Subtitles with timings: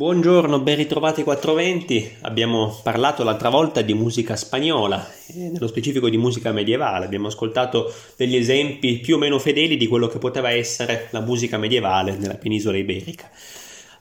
[0.00, 2.16] Buongiorno, ben ritrovati 420.
[2.22, 7.04] Abbiamo parlato l'altra volta di musica spagnola, nello specifico di musica medievale.
[7.04, 11.58] Abbiamo ascoltato degli esempi più o meno fedeli di quello che poteva essere la musica
[11.58, 13.28] medievale nella penisola iberica.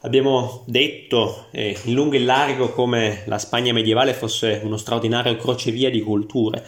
[0.04, 5.36] Abbiamo detto eh, in lungo e in largo come la Spagna medievale fosse uno straordinario
[5.36, 6.66] crocevia di culture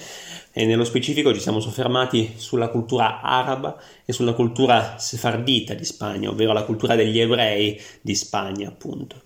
[0.54, 6.30] e nello specifico ci siamo soffermati sulla cultura araba e sulla cultura sefardita di Spagna,
[6.30, 9.22] ovvero la cultura degli ebrei di Spagna, appunto.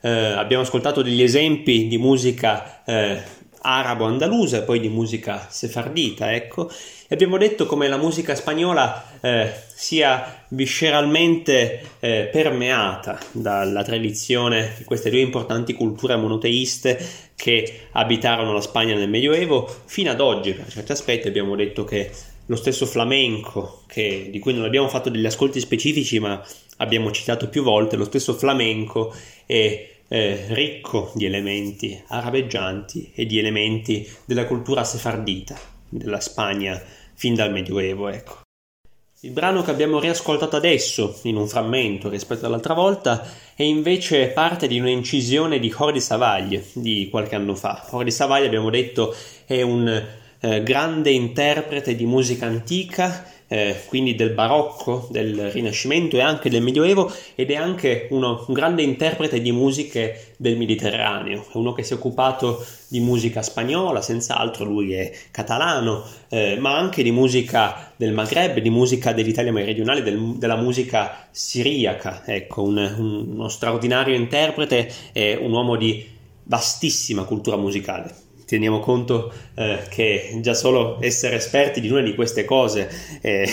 [0.00, 3.20] Eh, abbiamo ascoltato degli esempi di musica eh,
[3.60, 9.50] arabo-andalusa e poi di musica sefardita, ecco, e abbiamo detto come la musica spagnola eh,
[9.74, 16.98] sia visceralmente eh, permeata dalla tradizione di queste due importanti culture monoteiste
[17.34, 19.66] che abitarono la Spagna nel Medioevo.
[19.86, 22.10] Fino ad oggi, per certi aspetti abbiamo detto che
[22.46, 26.42] lo stesso flamenco, che, di cui non abbiamo fatto degli ascolti specifici ma
[26.78, 29.14] abbiamo citato più volte, lo stesso flamenco
[29.46, 35.58] è eh, ricco di elementi arabeggianti e di elementi della cultura sefardita
[35.88, 36.80] della Spagna
[37.14, 38.08] fin dal Medioevo.
[38.08, 38.40] Ecco.
[39.22, 44.68] Il brano che abbiamo riascoltato adesso, in un frammento rispetto all'altra volta, è invece parte
[44.68, 47.84] di un'incisione di Jordi Savaglie di qualche anno fa.
[47.90, 49.12] Jordi Savaglie, abbiamo detto,
[49.44, 50.06] è un
[50.40, 56.62] eh, grande interprete di musica antica eh, quindi del barocco, del Rinascimento e anche del
[56.62, 61.82] Medioevo ed è anche uno, un grande interprete di musiche del Mediterraneo, è uno che
[61.82, 67.92] si è occupato di musica spagnola, senz'altro lui è catalano, eh, ma anche di musica
[67.96, 74.14] del Maghreb, di musica dell'Italia meridionale, del, della musica siriaca, ecco, un, un, uno straordinario
[74.14, 81.36] interprete e un uomo di vastissima cultura musicale teniamo conto eh, che già solo essere
[81.36, 82.88] esperti di una di queste cose
[83.20, 83.44] è,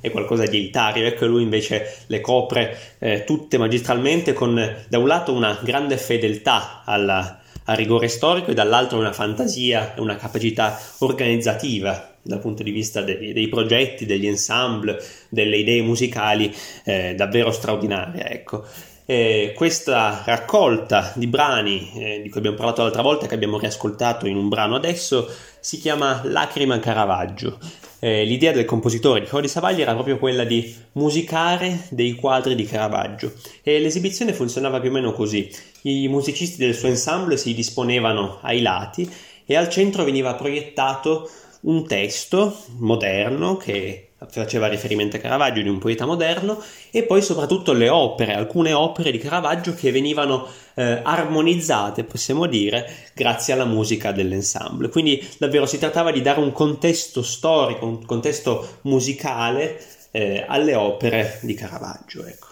[0.00, 4.54] è qualcosa di elitario, ecco lui invece le copre eh, tutte magistralmente con
[4.86, 10.00] da un lato una grande fedeltà alla, al rigore storico e dall'altro una fantasia e
[10.00, 16.54] una capacità organizzativa dal punto di vista dei, dei progetti, degli ensemble, delle idee musicali
[16.84, 18.28] eh, davvero straordinarie.
[18.28, 18.64] Ecco.
[19.04, 24.26] Eh, questa raccolta di brani eh, di cui abbiamo parlato l'altra volta, che abbiamo riascoltato
[24.26, 27.58] in un brano adesso, si chiama Lacrima Caravaggio.
[27.98, 32.64] Eh, l'idea del compositore di Cody Savagli era proprio quella di musicare dei quadri di
[32.64, 33.32] Caravaggio
[33.62, 35.48] e l'esibizione funzionava più o meno così.
[35.82, 39.08] I musicisti del suo ensemble si disponevano ai lati
[39.44, 41.30] e al centro veniva proiettato
[41.62, 47.72] un testo moderno che faceva riferimento a Caravaggio di un poeta moderno e poi soprattutto
[47.72, 54.12] le opere, alcune opere di Caravaggio che venivano eh, armonizzate, possiamo dire, grazie alla musica
[54.12, 54.88] dell'ensemble.
[54.88, 61.38] Quindi davvero si trattava di dare un contesto storico, un contesto musicale eh, alle opere
[61.42, 62.24] di Caravaggio.
[62.24, 62.51] Ecco.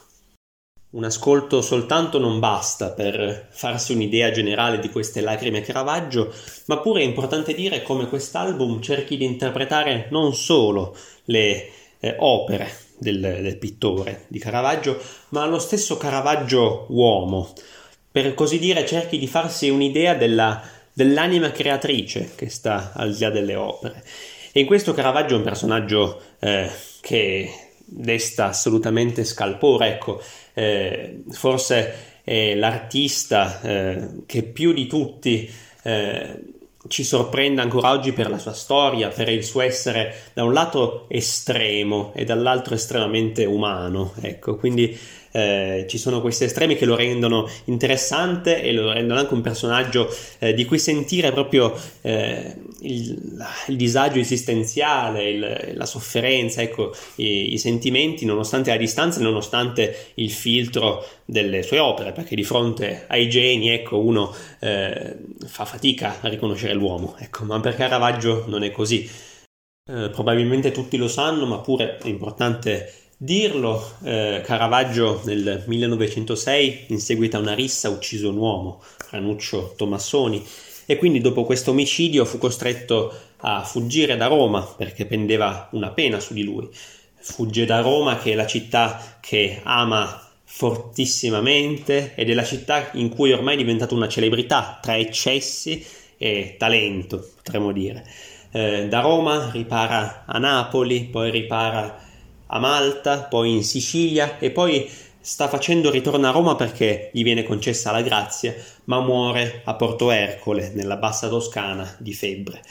[0.93, 6.35] Un ascolto soltanto non basta per farsi un'idea generale di queste lacrime Caravaggio,
[6.65, 10.97] ma pure è importante dire come quest'album cerchi di interpretare non solo
[11.27, 11.71] le
[12.01, 17.53] eh, opere del, del pittore di Caravaggio, ma lo stesso Caravaggio uomo.
[18.11, 20.61] Per così dire cerchi di farsi un'idea della,
[20.93, 24.05] dell'anima creatrice che sta al di là delle opere.
[24.51, 26.69] E in questo Caravaggio è un personaggio eh,
[27.01, 30.23] che desta assolutamente scalpore, ecco,
[30.55, 35.51] eh, forse è l'artista eh, che più di tutti
[35.83, 36.41] eh,
[36.89, 41.07] ci sorprende ancora oggi per la sua storia, per il suo essere da un lato
[41.09, 44.99] estremo e dall'altro estremamente umano, ecco, quindi
[45.33, 50.09] eh, ci sono questi estremi che lo rendono interessante e lo rendono anche un personaggio
[50.39, 57.53] eh, di cui sentire proprio eh, il, il, disagio esistenziale, il, la sofferenza, ecco, i,
[57.53, 63.29] i, sentimenti nonostante la distanza, nonostante il filtro delle sue opere, perché di fronte ai
[63.29, 65.17] geni, ecco, uno eh,
[65.47, 69.09] fa fatica a riconoscere l'uomo, ecco, ma per Caravaggio non è così.
[69.91, 77.01] Eh, probabilmente tutti lo sanno, ma pure è importante dirlo, eh, Caravaggio nel 1906 in
[77.01, 80.43] seguito a una rissa ucciso un uomo, Ranuccio Tomassoni,
[80.87, 86.19] e quindi dopo questo omicidio fu costretto a fuggire da Roma perché pendeva una pena
[86.19, 86.67] su di lui.
[87.21, 93.11] Fugge da Roma che è la città che ama fortissimamente ed è la città in
[93.11, 95.85] cui ormai è diventata una celebrità tra eccessi
[96.17, 98.03] e talento, potremmo dire.
[98.51, 102.09] Eh, da Roma ripara a Napoli, poi ripara a
[102.59, 107.93] Malta, poi in Sicilia e poi sta facendo ritorno a Roma perché gli viene concessa
[107.93, 108.55] la grazia,
[108.85, 112.63] ma muore a Porto Ercole, nella bassa Toscana, di febbre.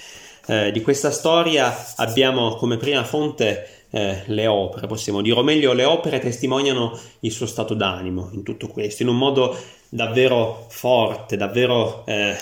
[0.48, 5.74] Eh, di questa storia abbiamo come prima fonte eh, le opere, possiamo dire, o meglio
[5.74, 9.56] le opere testimoniano il suo stato d'animo in tutto questo, in un modo
[9.90, 12.36] davvero forte, davvero eh,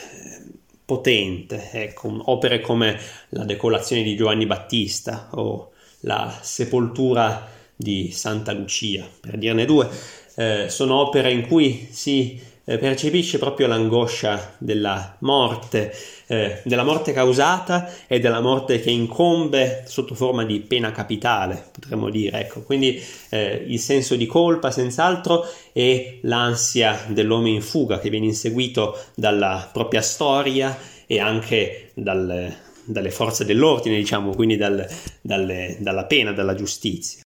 [0.86, 1.70] potente.
[1.72, 2.98] Ecco, opere come
[3.30, 5.72] la decolazione di Giovanni Battista o
[6.08, 9.88] la sepoltura di Santa Lucia, per dirne due,
[10.36, 12.40] eh, sono opere in cui si
[12.70, 15.94] eh, percepisce proprio l'angoscia della morte,
[16.28, 22.10] eh, della morte causata e della morte che incombe sotto forma di pena capitale, potremmo
[22.10, 22.40] dire.
[22.42, 28.26] Ecco, quindi eh, il senso di colpa senz'altro e l'ansia dell'uomo in fuga che viene
[28.26, 32.54] inseguito dalla propria storia e anche dal,
[32.88, 34.88] dalle forze dell'ordine, diciamo, quindi dal,
[35.22, 37.22] dalle, dalla pena, dalla giustizia.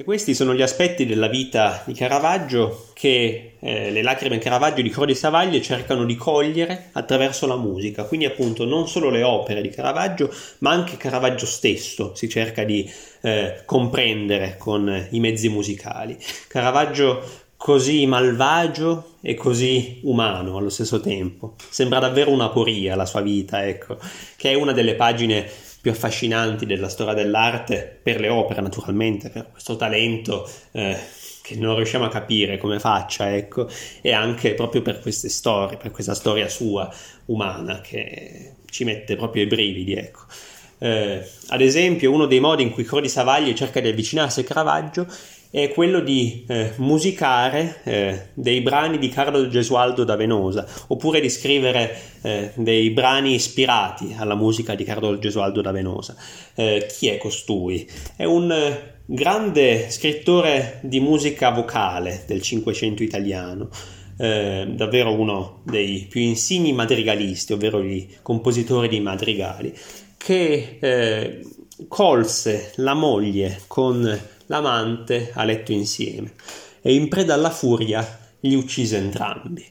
[0.00, 4.90] E questi sono gli aspetti della vita di Caravaggio che eh, le lacrime Caravaggio di
[4.90, 8.04] Crodi Savaglie cercano di cogliere attraverso la musica.
[8.04, 12.88] Quindi appunto non solo le opere di Caravaggio, ma anche Caravaggio stesso si cerca di
[13.22, 16.16] eh, comprendere con i mezzi musicali.
[16.46, 21.56] Caravaggio così malvagio e così umano allo stesso tempo.
[21.68, 23.98] Sembra davvero una poria la sua vita, ecco,
[24.36, 25.46] che è una delle pagine
[25.80, 30.96] più affascinanti della storia dell'arte, per le opere naturalmente, per questo talento eh,
[31.42, 33.68] che non riusciamo a capire come faccia, ecco,
[34.00, 36.88] e anche proprio per queste storie, per questa storia sua
[37.26, 40.22] umana che ci mette proprio i brividi, ecco.
[40.78, 45.06] Eh, ad esempio, uno dei modi in cui Crodi Savaglia cerca di avvicinarsi a Caravaggio
[45.50, 51.30] è quello di eh, musicare eh, dei brani di Carlo Gesualdo da Venosa, oppure di
[51.30, 56.14] scrivere eh, dei brani ispirati alla musica di Carlo Gesualdo da Venosa.
[56.54, 57.88] Eh, chi è costui?
[58.14, 63.70] È un eh, grande scrittore di musica vocale del Cinquecento italiano.
[64.20, 69.72] Eh, davvero uno dei più insigni madrigalisti, ovvero i compositori di madrigali,
[70.16, 71.44] che
[71.86, 76.32] colse la moglie con l'amante a letto insieme
[76.82, 78.06] e in preda alla furia
[78.40, 79.64] li uccise entrambi.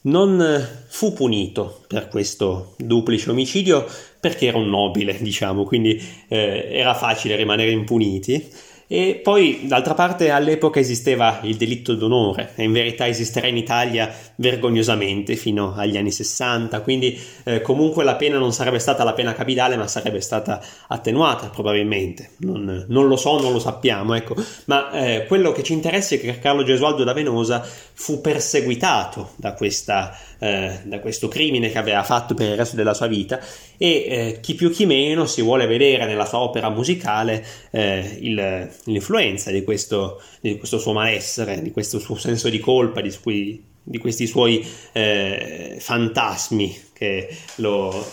[0.00, 3.86] Non fu punito per questo duplice omicidio
[4.20, 8.48] perché era un nobile, diciamo, quindi eh, era facile rimanere impuniti
[8.90, 14.10] e poi, d'altra parte, all'epoca esisteva il delitto d'onore, e in verità esisterà in Italia
[14.36, 19.34] vergognosamente fino agli anni 60, quindi eh, comunque la pena non sarebbe stata la pena
[19.34, 22.30] capitale, ma sarebbe stata attenuata probabilmente.
[22.38, 24.34] Non, non lo so, non lo sappiamo, ecco.
[24.64, 29.52] Ma eh, quello che ci interessa è che Carlo Gesualdo da Venosa fu perseguitato da,
[29.52, 33.40] questa, eh, da questo crimine che aveva fatto per il resto della sua vita
[33.76, 38.70] e eh, chi più chi meno si vuole vedere nella sua opera musicale eh, il,
[38.84, 43.62] l'influenza di questo, di questo, suo malessere, di questo suo senso di colpa, di, cui,
[43.82, 48.06] di questi suoi eh, fantasmi che lo,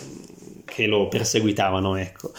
[0.64, 1.96] che lo perseguitavano.
[1.96, 2.32] Ecco.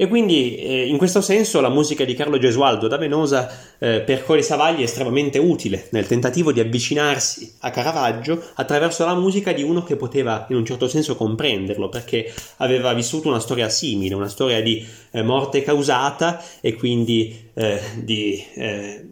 [0.00, 4.24] E quindi eh, in questo senso la musica di Carlo Gesualdo da Venosa eh, per
[4.24, 9.62] Cori Savagli è estremamente utile nel tentativo di avvicinarsi a Caravaggio attraverso la musica di
[9.62, 14.30] uno che poteva in un certo senso comprenderlo perché aveva vissuto una storia simile, una
[14.30, 19.06] storia di eh, morte causata e quindi eh, di eh,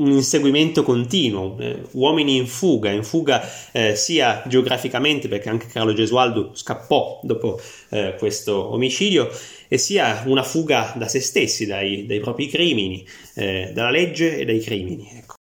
[0.00, 3.42] un inseguimento continuo, eh, uomini in fuga, in fuga
[3.72, 9.30] eh, sia geograficamente perché anche Carlo Gesualdo scappò dopo eh, questo omicidio
[9.68, 14.44] e sia una fuga da se stessi, dai, dai propri crimini, eh, dalla legge e
[14.44, 15.08] dai crimini.
[15.12, 15.34] Ecco.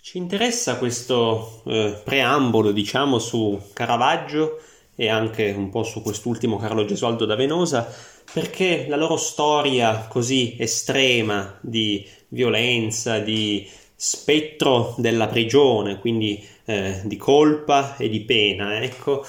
[0.00, 4.58] Ci interessa questo eh, preambolo, diciamo, su Caravaggio
[4.96, 7.86] e anche un po' su quest'ultimo Carlo Gesualdo da Venosa,
[8.32, 13.68] perché la loro storia così estrema di violenza, di
[14.00, 18.80] spettro della prigione, quindi eh, di colpa e di pena.
[18.80, 19.26] Ecco,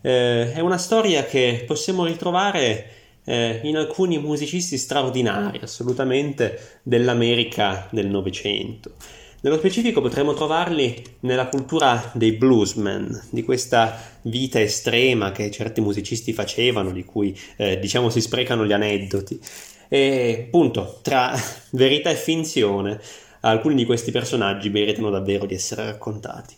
[0.00, 2.90] eh, è una storia che possiamo ritrovare
[3.24, 8.92] eh, in alcuni musicisti straordinari, assolutamente dell'America del Novecento.
[9.42, 16.32] Nello specifico potremmo trovarli nella cultura dei bluesmen, di questa vita estrema che certi musicisti
[16.32, 19.38] facevano, di cui eh, diciamo si sprecano gli aneddoti.
[19.88, 21.38] E appunto, tra
[21.72, 22.98] verità e finzione,
[23.48, 26.54] alcuni di questi personaggi meritano davvero di essere raccontati.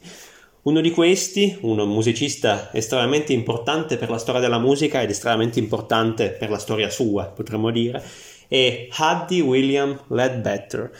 [0.62, 6.30] Uno di questi, un musicista estremamente importante per la storia della musica ed estremamente importante
[6.30, 8.02] per la storia sua, potremmo dire,
[8.48, 10.90] è Huddy William Ledbetter,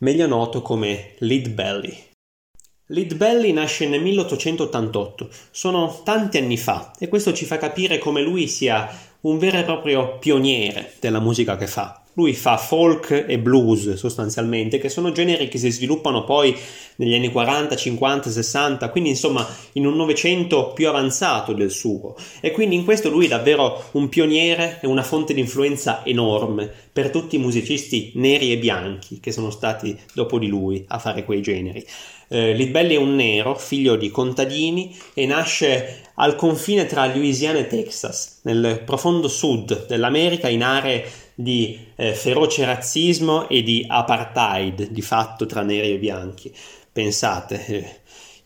[0.00, 2.06] meglio noto come Lead Belly.
[2.86, 8.22] Lead Belly nasce nel 1888, sono tanti anni fa, e questo ci fa capire come
[8.22, 8.88] lui sia
[9.22, 14.78] un vero e proprio pioniere della musica che fa lui fa folk e blues sostanzialmente,
[14.78, 16.52] che sono generi che si sviluppano poi
[16.96, 22.16] negli anni 40, 50, 60, quindi insomma in un Novecento più avanzato del suo.
[22.40, 26.68] E quindi in questo lui è davvero un pioniere e una fonte di influenza enorme
[26.92, 31.24] per tutti i musicisti neri e bianchi che sono stati dopo di lui a fare
[31.24, 31.86] quei generi.
[32.30, 37.68] Eh, Litbelli è un nero, figlio di contadini e nasce al confine tra Louisiana e
[37.68, 45.02] Texas, nel profondo sud dell'America, in aree di eh, feroce razzismo e di apartheid di
[45.02, 46.52] fatto tra neri e bianchi.
[46.90, 48.00] Pensate, eh,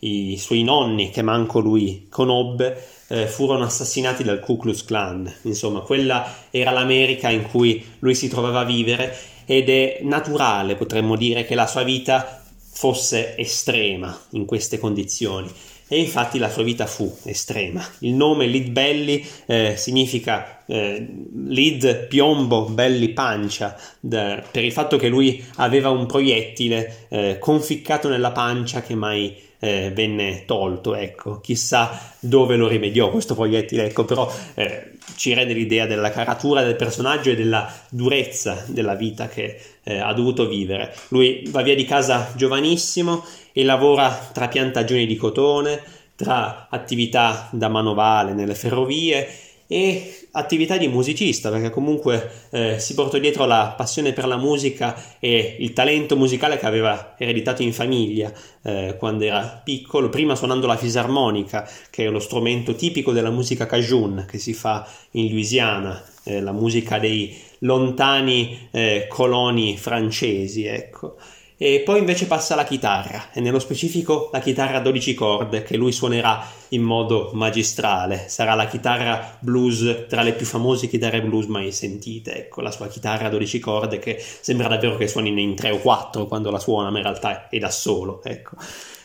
[0.07, 5.33] i suoi nonni, che manco lui conobbe, eh, furono assassinati dal Ku Klux Klan.
[5.43, 11.15] Insomma, quella era l'America in cui lui si trovava a vivere ed è naturale, potremmo
[11.15, 12.43] dire, che la sua vita
[12.75, 15.51] fosse estrema in queste condizioni
[15.93, 17.87] e infatti la sua vita fu estrema.
[17.99, 21.07] Il nome Lead Belly eh, significa eh,
[21.45, 28.09] lead piombo, belli pancia, da, per il fatto che lui aveva un proiettile eh, conficcato
[28.09, 34.03] nella pancia che mai eh, venne tolto, ecco, chissà dove lo rimediò questo proiettile, ecco,
[34.03, 39.59] però eh, ci rende l'idea della caratura del personaggio e della durezza della vita che
[39.83, 40.91] eh, ha dovuto vivere.
[41.09, 43.23] Lui va via di casa giovanissimo
[43.53, 45.81] e lavora tra piantagioni di cotone,
[46.15, 49.27] tra attività da manovale nelle ferrovie
[49.67, 54.95] e attività di musicista, perché comunque eh, si portò dietro la passione per la musica
[55.19, 58.31] e il talento musicale che aveva ereditato in famiglia
[58.61, 63.65] eh, quando era piccolo, prima suonando la fisarmonica, che è lo strumento tipico della musica
[63.65, 71.15] cajun che si fa in Louisiana, eh, la musica dei lontani eh, coloni francesi, ecco
[71.57, 75.77] e poi invece passa alla chitarra e nello specifico la chitarra a 12 corde che
[75.77, 78.25] lui suonerà in modo magistrale.
[78.27, 82.35] Sarà la chitarra blues tra le più famose chitarre blues mai sentite.
[82.35, 85.77] Ecco la sua chitarra a 12 corde che sembra davvero che suoni in 3 o
[85.77, 88.57] 4 quando la suona ma in realtà è da solo ecco.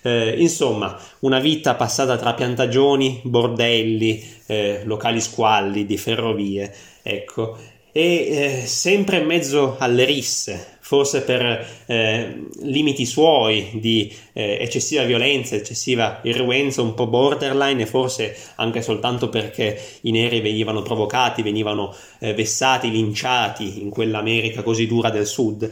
[0.03, 7.59] Eh, insomma, una vita passata tra piantagioni, bordelli, eh, locali squalli, di ferrovie, ecco,
[7.93, 15.05] e eh, sempre in mezzo alle risse, forse per eh, limiti suoi di eh, eccessiva
[15.05, 21.43] violenza, eccessiva irruenza, un po' borderline e forse anche soltanto perché i neri venivano provocati,
[21.43, 25.71] venivano eh, vessati, linciati in quell'America così dura del sud.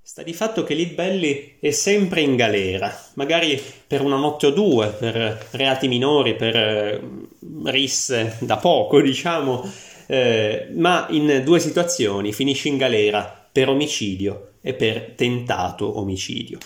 [0.00, 4.90] Sta di fatto che Libelli è sempre in galera, magari per una notte o due,
[4.90, 7.00] per reati minori, per eh,
[7.64, 9.68] risse da poco, diciamo,
[10.06, 16.58] eh, ma in due situazioni finisce in galera per omicidio e per tentato omicidio.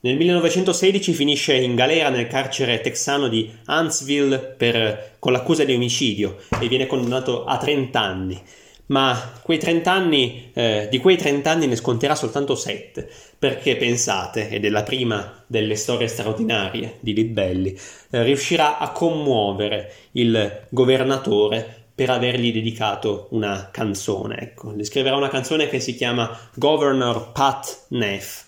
[0.00, 6.36] Nel 1916 finisce in galera nel carcere texano di Huntsville per, con l'accusa di omicidio
[6.60, 8.42] e viene condannato a 30 anni.
[8.88, 14.50] Ma quei 30 anni, eh, di quei 30 anni ne sconterà soltanto 7, perché pensate,
[14.50, 17.74] ed è la prima delle storie straordinarie di Libelli,
[18.10, 24.36] eh, riuscirà a commuovere il governatore per avergli dedicato una canzone.
[24.38, 28.44] Ecco, gli scriverà una canzone che si chiama Governor Pat Neff,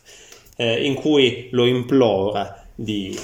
[0.57, 3.19] eh, in cui lo implora di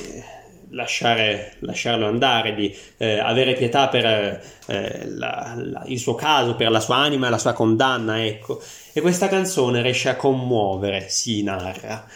[0.70, 6.70] lasciare, lasciarlo andare, di eh, avere pietà per eh, la, la, il suo caso, per
[6.70, 8.62] la sua anima e la sua condanna, ecco.
[8.94, 12.06] E questa canzone riesce a commuovere, si narra,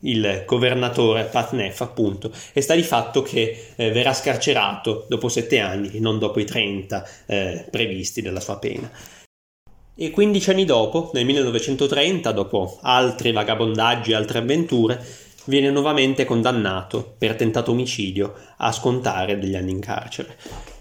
[0.00, 5.98] il governatore Patnef appunto e sta di fatto che eh, verrà scarcerato dopo sette anni
[6.00, 8.90] non dopo i 30 eh, previsti della sua pena.
[9.94, 15.04] E 15 anni dopo, nel 1930, dopo altri vagabondaggi e altre avventure,
[15.44, 20.38] viene nuovamente condannato per tentato omicidio a scontare degli anni in carcere.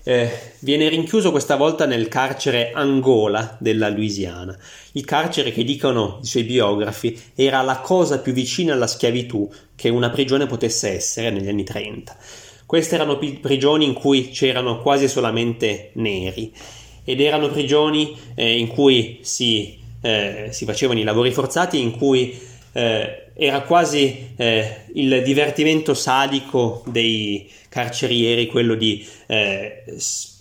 [0.09, 4.57] Eh, viene rinchiuso questa volta nel carcere Angola della Louisiana,
[4.93, 9.89] il carcere che dicono i suoi biografi era la cosa più vicina alla schiavitù che
[9.89, 12.17] una prigione potesse essere negli anni 30.
[12.65, 16.51] Queste erano prigioni in cui c'erano quasi solamente neri
[17.03, 22.35] ed erano prigioni eh, in cui si, eh, si, facevano i lavori forzati, in cui
[22.71, 29.85] eh, era quasi eh, il divertimento sadico dei carcerieri quello di eh,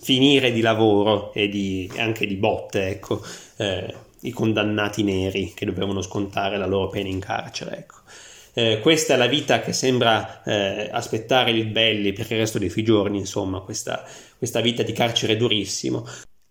[0.01, 3.23] finire di lavoro e di, anche di botte, ecco,
[3.59, 7.97] eh, i condannati neri che dovevano scontare la loro pena in carcere, ecco.
[8.55, 12.69] Eh, questa è la vita che sembra eh, aspettare il Belli per il resto dei
[12.69, 14.05] suoi giorni, insomma, questa,
[14.37, 16.05] questa vita di carcere durissimo.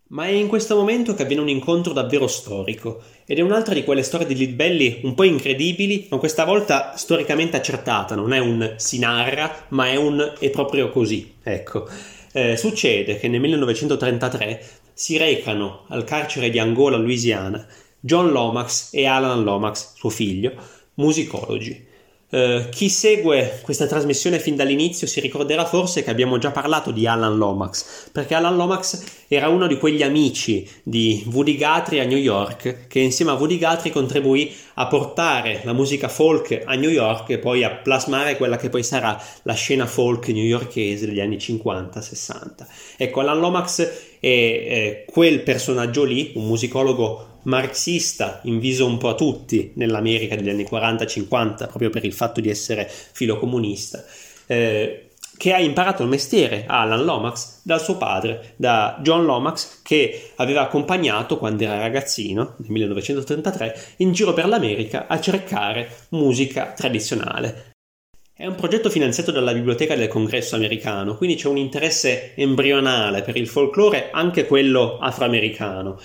[0.09, 3.83] Ma è in questo momento che avviene un incontro davvero storico, ed è un'altra di
[3.83, 8.75] quelle storie di Litbelli un po' incredibili, ma questa volta storicamente accertata, non è un
[8.77, 11.33] si narra, ma è un è proprio così.
[11.43, 11.89] Ecco,
[12.31, 17.67] eh, succede che nel 1933 si recano al carcere di Angola, Louisiana,
[17.99, 20.53] John Lomax e Alan Lomax, suo figlio,
[20.93, 21.85] musicologi.
[22.29, 27.07] Uh, chi segue questa trasmissione fin dall'inizio si ricorderà forse che abbiamo già parlato di
[27.07, 32.17] Alan Lomax, perché Alan Lomax era uno di quegli amici di Woody Guthrie a New
[32.17, 37.29] York che insieme a Woody Guthrie contribuì a portare la musica folk a New York
[37.29, 42.65] e poi a plasmare quella che poi sarà la scena folk newyorkese degli anni 50-60.
[42.97, 49.15] Ecco, Alan Lomax è, è quel personaggio lì, un musicologo marxista inviso un po' a
[49.15, 54.03] tutti nell'America degli anni 40-50, proprio per il fatto di essere filocomunista,
[54.45, 60.31] eh, che ha imparato il mestiere, Alan Lomax, dal suo padre, da John Lomax, che
[60.37, 67.75] aveva accompagnato quando era ragazzino, nel 1933, in giro per l'America a cercare musica tradizionale.
[68.33, 73.35] È un progetto finanziato dalla Biblioteca del Congresso americano, quindi c'è un interesse embrionale per
[73.35, 75.99] il folklore, anche quello afroamericano.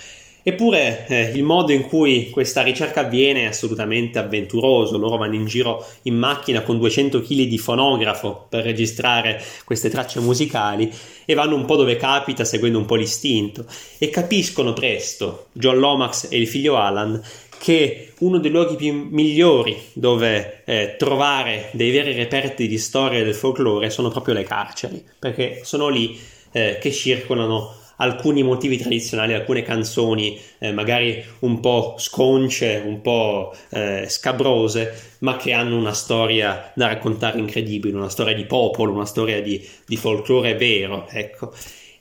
[0.45, 5.45] Eppure eh, il modo in cui questa ricerca avviene è assolutamente avventuroso, loro vanno in
[5.45, 10.91] giro in macchina con 200 kg di fonografo per registrare queste tracce musicali
[11.23, 13.65] e vanno un po' dove capita seguendo un po' l'istinto.
[13.97, 17.23] E capiscono presto, John Lomax e il figlio Alan,
[17.57, 23.33] che uno dei luoghi più migliori dove eh, trovare dei veri reperti di storia del
[23.33, 26.19] folklore sono proprio le carceri, perché sono lì
[26.51, 33.53] eh, che circolano alcuni motivi tradizionali, alcune canzoni eh, magari un po' sconce, un po'
[33.69, 39.05] eh, scabrose, ma che hanno una storia da raccontare incredibile, una storia di popolo, una
[39.05, 41.53] storia di, di folklore vero, ecco.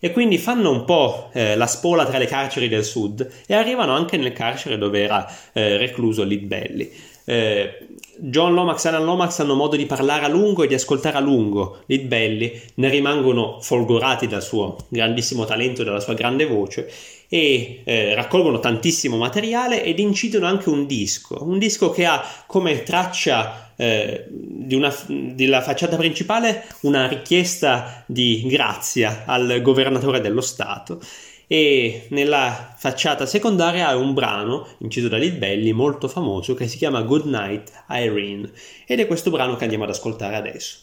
[0.05, 3.95] E quindi fanno un po' eh, la spola tra le carceri del sud e arrivano
[3.95, 6.93] anche nel carcere dove era eh, recluso Lid Belly.
[7.25, 7.87] Eh,
[8.19, 11.21] John Lomax e Alan Lomax hanno modo di parlare a lungo e di ascoltare a
[11.21, 11.79] lungo.
[11.87, 16.91] Lid Belly ne rimangono folgorati dal suo grandissimo talento e dalla sua grande voce
[17.29, 22.83] e eh, raccolgono tantissimo materiale ed incidono anche un disco, un disco che ha come
[22.83, 31.01] traccia eh, di una, della facciata principale una richiesta di grazia al governatore dello Stato
[31.53, 36.79] e nella facciata secondaria ha un brano inciso da Lil Belly molto famoso che si
[36.79, 38.51] chiama Good Night Irene
[38.87, 40.79] ed è questo brano che andiamo ad ascoltare adesso.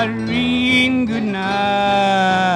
[0.00, 2.47] Irene, good night.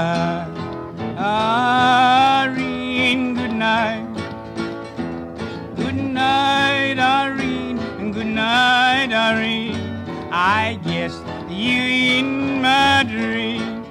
[13.13, 13.85] Dream.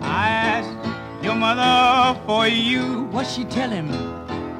[0.00, 3.04] I asked your mother for you.
[3.12, 3.88] What she tell him?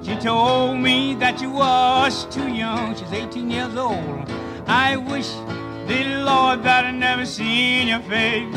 [0.05, 2.94] She told me that you was too young.
[2.94, 4.31] She's 18 years old.
[4.66, 5.31] I wish
[5.88, 8.55] the Lord that I never seen your face.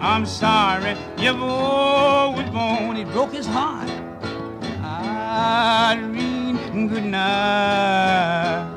[0.00, 2.96] I'm sorry your boy was born.
[2.98, 3.88] It broke his heart.
[4.82, 8.68] Irene, good night.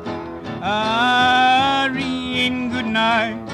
[1.83, 3.44] Irene, good night.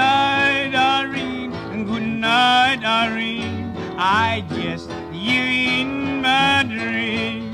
[0.00, 3.76] Night, Irene, good night, Irene.
[3.98, 5.42] I guess you
[5.80, 7.52] in my dream.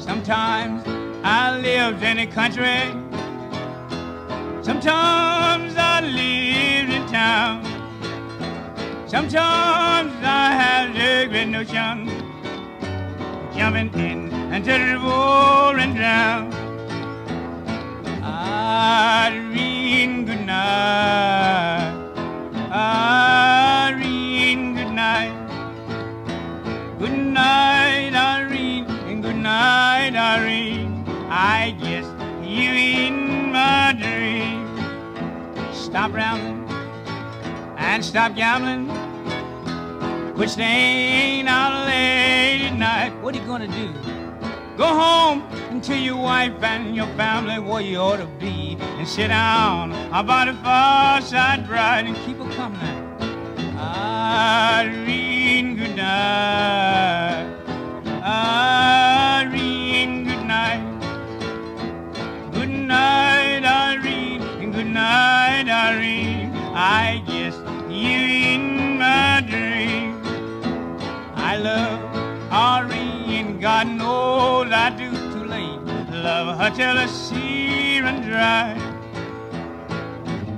[0.00, 0.82] Sometimes
[1.22, 2.82] I lived in a country.
[4.62, 7.62] Sometimes I lived in town.
[9.06, 12.08] Sometimes I had a great notion
[13.54, 16.67] jumping in into the and drown.
[18.58, 21.94] Irene, good night.
[23.88, 25.32] Irene, good night.
[26.98, 31.04] Good night, Irene, good night, Irene.
[31.30, 32.04] I guess
[32.42, 34.66] you in my dream.
[35.72, 36.68] Stop rambling
[37.78, 38.88] and stop gambling.
[40.34, 43.22] Quit staying out late at night.
[43.22, 43.92] What are you gonna do?
[44.76, 45.44] Go home
[45.82, 48.76] tell your wife and your family where you ought to be.
[48.80, 52.90] And sit down about the fireside bride and keep her company.
[53.78, 57.54] Irene, good night.
[58.22, 60.84] Irene, good night.
[62.52, 66.52] Good night, Irene, and good night, Irene.
[66.74, 67.56] I guess
[67.90, 68.18] you
[68.54, 70.20] in my dream.
[71.34, 75.17] I love Irene, God knows I do
[76.22, 78.76] love her till the sea run dry.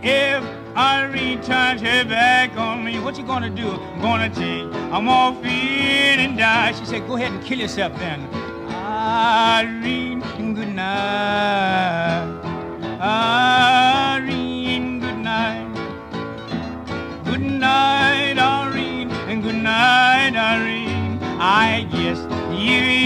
[0.02, 0.42] If
[0.76, 3.70] Irene turns her back on me, what you gonna do?
[3.70, 6.72] I'm gonna take a morphine and die.
[6.72, 8.26] She said, go ahead and kill yourself then.
[8.72, 10.20] Irene,
[10.54, 12.26] good night.
[14.18, 15.66] Irene, good night.
[17.24, 21.18] Good night, Irene, and good night, Irene.
[21.42, 22.18] I guess
[22.58, 22.99] you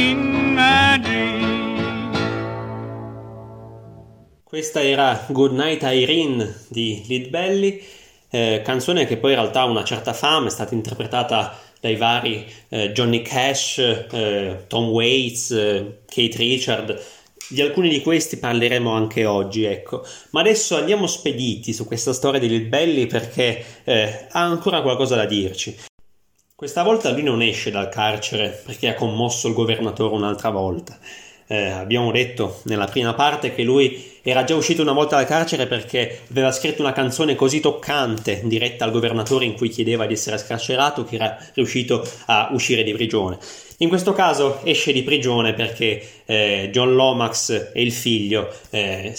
[6.68, 7.82] di Lead Belly,
[8.30, 12.46] eh, canzone che poi in realtà ha una certa fama, è stata interpretata dai vari
[12.68, 17.02] eh, Johnny Cash, eh, Tom Waits, eh, Kate Richard.
[17.48, 20.06] Di alcuni di questi parleremo anche oggi, ecco.
[20.30, 25.16] Ma adesso andiamo spediti su questa storia di Lead Belly perché eh, ha ancora qualcosa
[25.16, 25.76] da dirci.
[26.54, 30.96] Questa volta lui non esce dal carcere perché ha commosso il governatore un'altra volta.
[31.46, 35.66] Eh, abbiamo detto nella prima parte che lui era già uscito una volta dal carcere
[35.66, 40.38] perché aveva scritto una canzone così toccante diretta al governatore in cui chiedeva di essere
[40.38, 43.38] scarcerato che era riuscito a uscire di prigione.
[43.78, 49.14] In questo caso esce di prigione perché eh, John Lomax e il figlio eh,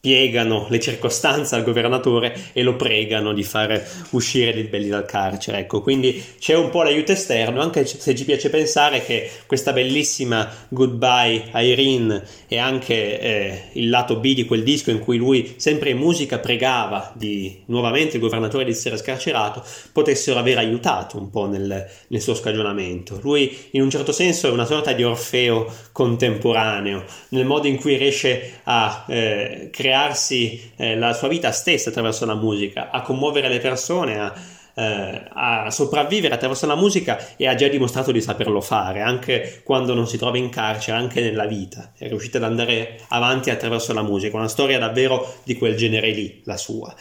[0.00, 5.58] spiegano le circostanze al governatore e lo pregano di fare uscire belli dal carcere.
[5.58, 10.48] Ecco, quindi c'è un po' l'aiuto esterno, anche se ci piace pensare che questa bellissima
[10.68, 15.90] Goodbye Irene e anche eh, il lato B di quel disco in cui lui sempre
[15.90, 21.48] in musica pregava di nuovamente il governatore di essere scarcerato, potessero aver aiutato un po'
[21.48, 23.18] nel, nel suo scagionamento.
[23.20, 27.96] Lui in un certo senso è una sorta di Orfeo contemporaneo, nel modo in cui
[27.96, 33.48] riesce a eh, creare crearsi eh, la sua vita stessa attraverso la musica, a commuovere
[33.48, 34.34] le persone, a,
[34.74, 39.94] eh, a sopravvivere attraverso la musica e ha già dimostrato di saperlo fare, anche quando
[39.94, 41.92] non si trova in carcere, anche nella vita.
[41.96, 46.42] È riuscita ad andare avanti attraverso la musica, una storia davvero di quel genere lì,
[46.44, 46.94] la sua.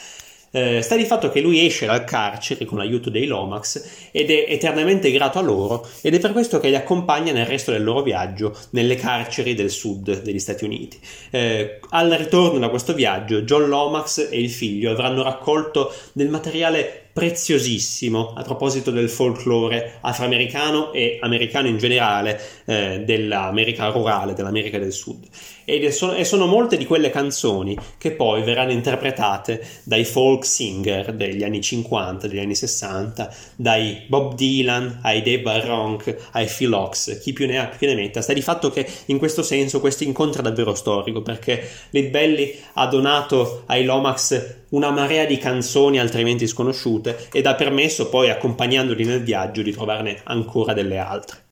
[0.57, 4.45] Eh, sta di fatto che lui esce dal carcere con l'aiuto dei Lomax ed è
[4.47, 8.01] eternamente grato a loro ed è per questo che li accompagna nel resto del loro
[8.01, 10.99] viaggio nelle carceri del sud degli Stati Uniti.
[11.29, 17.06] Eh, al ritorno da questo viaggio John Lomax e il figlio avranno raccolto del materiale
[17.17, 24.93] preziosissimo a proposito del folklore afroamericano e americano in generale eh, dell'America rurale, dell'America del
[24.93, 25.25] Sud.
[25.65, 31.11] E sono, e sono, molte di quelle canzoni che poi verranno interpretate dai folk singer
[31.13, 37.19] degli anni 50, degli anni 60, dai Bob Dylan ai Dave Barronk, ai Phil Ox,
[37.19, 38.21] chi più ne ha più ne metta.
[38.21, 42.55] Sta di fatto che in questo senso questo incontro è davvero storico perché Lead Belly
[42.73, 49.05] ha donato ai Lomax una marea di canzoni altrimenti sconosciute ed ha permesso poi, accompagnandoli
[49.05, 51.45] nel viaggio, di trovarne ancora delle altre.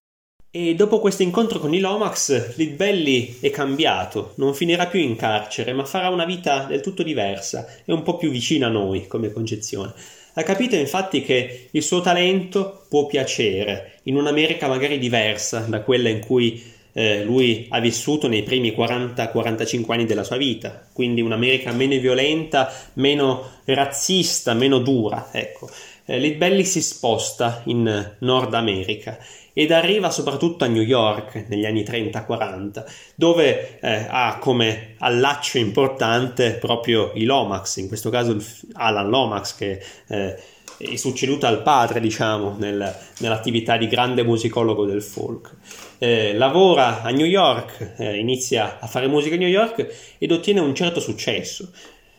[0.56, 5.74] E dopo questo incontro con i Lomax, Litbelli è cambiato, non finirà più in carcere,
[5.74, 9.34] ma farà una vita del tutto diversa e un po' più vicina a noi come
[9.34, 9.92] concezione.
[10.36, 16.08] Ha capito infatti che il suo talento può piacere in un'America magari diversa da quella
[16.08, 21.74] in cui eh, lui ha vissuto nei primi 40-45 anni della sua vita, quindi un'America
[21.74, 25.28] meno violenta, meno razzista, meno dura.
[25.34, 25.70] Ecco.
[26.06, 29.18] Eh, Litbelli si sposta in Nord America
[29.52, 36.52] ed arriva soprattutto a New York negli anni 30-40, dove eh, ha come allaccio importante
[36.54, 38.38] proprio i Lomax, in questo caso
[38.74, 40.36] Alan Lomax che eh,
[40.78, 45.54] è succeduto al padre, diciamo, nel, nell'attività di grande musicologo del folk.
[45.98, 50.60] Eh, lavora a New York, eh, inizia a fare musica a New York ed ottiene
[50.60, 51.72] un certo successo.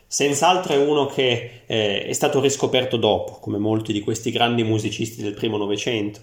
[0.07, 5.23] Senz'altro è uno che eh, è stato riscoperto dopo, come molti di questi grandi musicisti
[5.23, 6.21] del primo Novecento,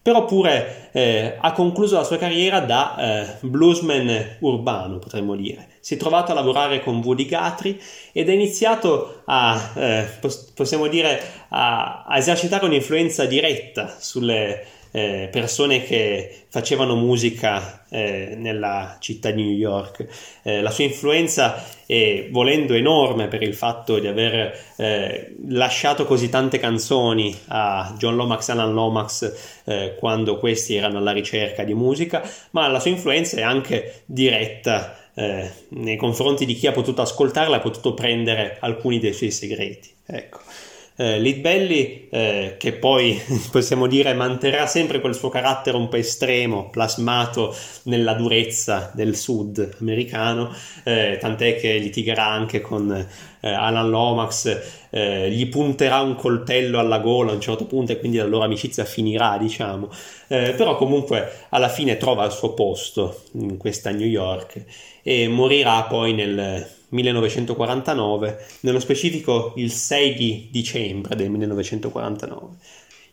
[0.00, 5.68] però pure eh, ha concluso la sua carriera da eh, bluesman urbano, potremmo dire.
[5.80, 7.78] Si è trovato a lavorare con Woody Guthrie
[8.12, 10.06] ed ha iniziato a, eh,
[10.54, 18.96] possiamo dire, a, a esercitare un'influenza diretta sulle eh, persone che facevano musica eh, nella
[19.00, 20.06] città di New York.
[20.44, 26.28] Eh, la sua influenza è, volendo, enorme per il fatto di aver eh, lasciato così
[26.28, 31.74] tante canzoni a John Lomax e Alan Lomax eh, quando questi erano alla ricerca di
[31.74, 37.02] musica, ma la sua influenza è anche diretta eh, nei confronti di chi ha potuto
[37.02, 39.92] ascoltarla e ha potuto prendere alcuni dei suoi segreti.
[40.06, 40.38] Ecco
[40.96, 46.70] eh, Litbelli eh, che poi possiamo dire manterrà sempre quel suo carattere un po' estremo
[46.70, 47.54] plasmato
[47.84, 50.54] nella durezza del sud americano
[50.84, 53.06] eh, tant'è che litigherà anche con
[53.40, 57.98] eh, Alan Lomax eh, gli punterà un coltello alla gola a un certo punto e
[57.98, 59.90] quindi la loro amicizia finirà diciamo.
[60.28, 64.64] Eh, però comunque alla fine trova il suo posto in questa New York
[65.02, 72.56] e morirà poi nel 1949, nello specifico il 6 di dicembre del 1949.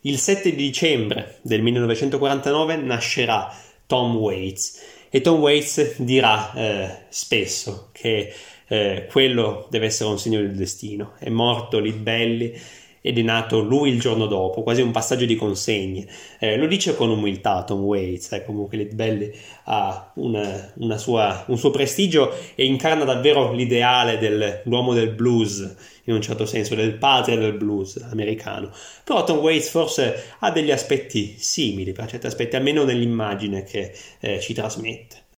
[0.02, 3.54] Il 7 di dicembre del 1949 nascerà
[3.86, 8.34] Tom Waits e Tom Waits dirà eh, spesso che
[8.68, 11.16] eh, quello deve essere un segno del destino.
[11.20, 12.58] È morto Litbelli
[13.02, 16.08] ed è nato lui il giorno dopo, quasi un passaggio di consegne.
[16.40, 19.34] Eh, lo dice con umiltà Tom Waits, eh, comunque Lead Belly
[19.66, 26.14] ha una, una sua, un suo prestigio e incarna davvero l'ideale dell'uomo del blues, in
[26.14, 28.72] un certo senso, del padre del blues americano.
[29.04, 34.40] Però Tom Waits forse ha degli aspetti simili, per certi aspetti, almeno nell'immagine che eh,
[34.40, 35.30] ci trasmette.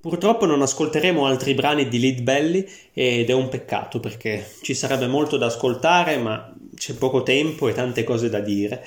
[0.00, 5.06] Purtroppo non ascolteremo altri brani di Lead Belly ed è un peccato perché ci sarebbe
[5.06, 8.82] molto da ascoltare, ma c'è poco tempo e tante cose da dire.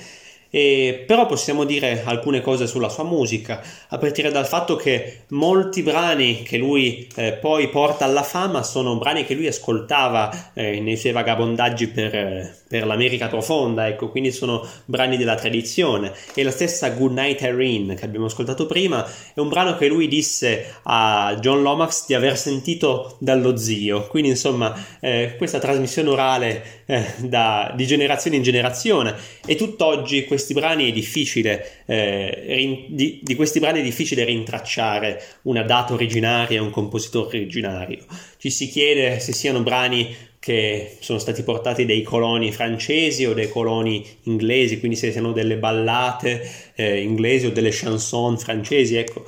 [0.55, 5.81] E, però possiamo dire alcune cose sulla sua musica, a partire dal fatto che molti
[5.81, 10.95] brani che lui eh, poi porta alla fama sono brani che lui ascoltava eh, nei
[10.95, 16.13] suoi vagabondaggi per, per, l'America profonda, ecco, quindi sono brani della tradizione.
[16.35, 19.03] E la stessa Goodnight Irene che abbiamo ascoltato prima
[19.33, 24.29] è un brano che lui disse a John Lomax di aver sentito dallo zio, quindi
[24.29, 29.15] insomma eh, questa trasmissione orale eh, da, di generazione in generazione
[29.45, 35.21] e tutt'oggi questi brani è difficile, eh, rin- di, di, questi brani è difficile rintracciare
[35.43, 38.05] una data originaria un compositore originario.
[38.37, 43.47] Ci si chiede se siano brani che sono stati portati dai coloni francesi o dai
[43.47, 49.23] coloni inglesi, quindi se siano delle ballate eh, inglesi o delle chanson francesi, ecco.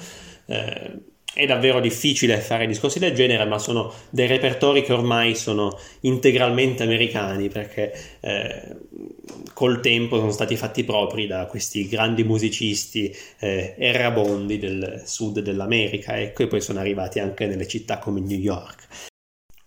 [1.36, 6.84] È davvero difficile fare discorsi del genere, ma sono dei repertori che ormai sono integralmente
[6.84, 8.78] americani perché eh,
[9.54, 16.18] col tempo sono stati fatti propri da questi grandi musicisti eh, errabondi del sud dell'America
[16.18, 18.88] ecco, e poi sono arrivati anche nelle città come New York.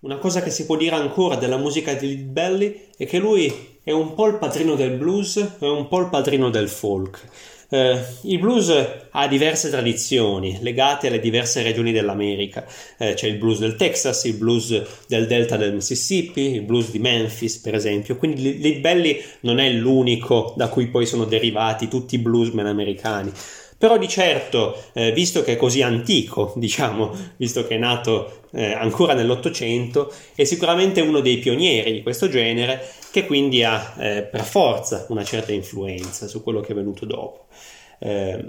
[0.01, 3.79] Una cosa che si può dire ancora della musica di Lead Belly è che lui
[3.83, 7.29] è un po' il padrino del blues e un po' il padrino del folk.
[7.71, 8.73] Eh, il blues
[9.11, 12.67] ha diverse tradizioni legate alle diverse regioni dell'America.
[12.97, 16.99] Eh, c'è il blues del Texas, il blues del delta del Mississippi, il blues di
[16.99, 18.17] Memphis, per esempio.
[18.17, 23.33] Quindi Lead Belly non è l'unico da cui poi sono derivati tutti i bluesmen americani.
[23.79, 28.73] Però di certo, eh, visto che è così antico, diciamo, visto che è nato eh,
[28.73, 34.45] ancora nell'Ottocento, è sicuramente uno dei pionieri di questo genere, che quindi ha eh, per
[34.45, 37.47] forza una certa influenza su quello che è venuto dopo.
[37.99, 38.45] Eh,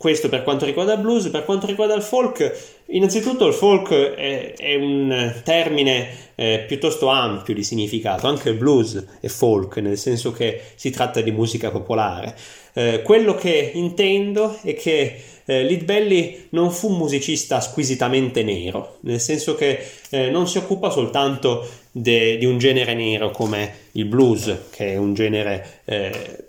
[0.00, 4.54] questo per quanto riguarda il blues, per quanto riguarda il folk, innanzitutto il folk è,
[4.54, 10.32] è un termine eh, piuttosto ampio di significato, anche il blues è folk, nel senso
[10.32, 12.34] che si tratta di musica popolare.
[12.72, 18.98] Eh, quello che intendo è che eh, Lead Belly non fu un musicista squisitamente nero,
[19.00, 24.04] nel senso che eh, non si occupa soltanto de, di un genere nero come il
[24.04, 26.46] blues, che è un genere eh,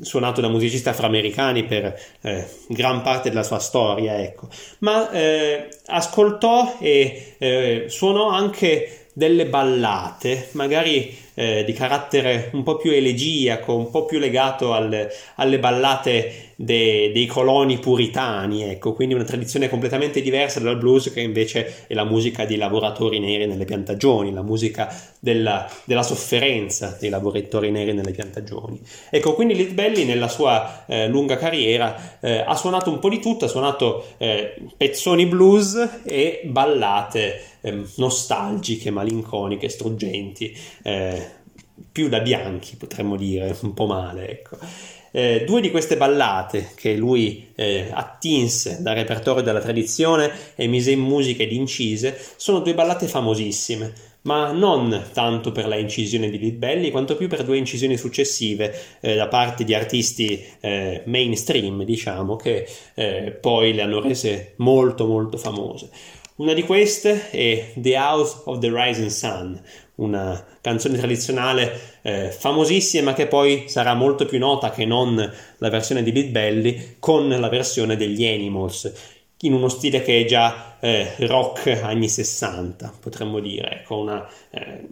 [0.00, 4.48] suonato da musicisti afroamericani per eh, gran parte della sua storia, ecco.
[4.80, 12.76] ma eh, ascoltò e eh, suonò anche delle ballate, magari eh, di carattere un po'
[12.76, 19.14] più elegiaco, un po' più legato al, alle ballate de, dei coloni puritani, ecco, quindi
[19.14, 23.64] una tradizione completamente diversa dal blues che invece è la musica dei lavoratori neri nelle
[23.64, 28.78] piantagioni, la musica della, della sofferenza dei lavoratori neri nelle piantagioni.
[29.08, 33.20] Ecco, quindi Lead Belly nella sua eh, lunga carriera eh, ha suonato un po' di
[33.20, 41.38] tutto, ha suonato eh, pezzoni blues e ballate ehm, nostalgiche, malinconiche, struggenti, eh,
[41.90, 44.58] più da bianchi potremmo dire, un po' male, ecco.
[45.12, 50.92] Eh, due di queste ballate che lui eh, attinse dal repertorio della tradizione e mise
[50.92, 53.92] in musica ed incise sono due ballate famosissime,
[54.22, 58.72] ma non tanto per la incisione di Lead Belly quanto più per due incisioni successive
[59.00, 65.06] eh, da parte di artisti eh, mainstream, diciamo, che eh, poi le hanno rese molto
[65.06, 65.88] molto famose.
[66.36, 69.60] Una di queste è The House of the Rising Sun,
[70.00, 76.02] una canzone tradizionale eh, famosissima che poi sarà molto più nota che non la versione
[76.02, 78.92] di Beat Belly con la versione degli Animals
[79.42, 83.80] in uno stile che è già eh, rock anni 60 potremmo dire.
[83.80, 84.86] Ecco un eh,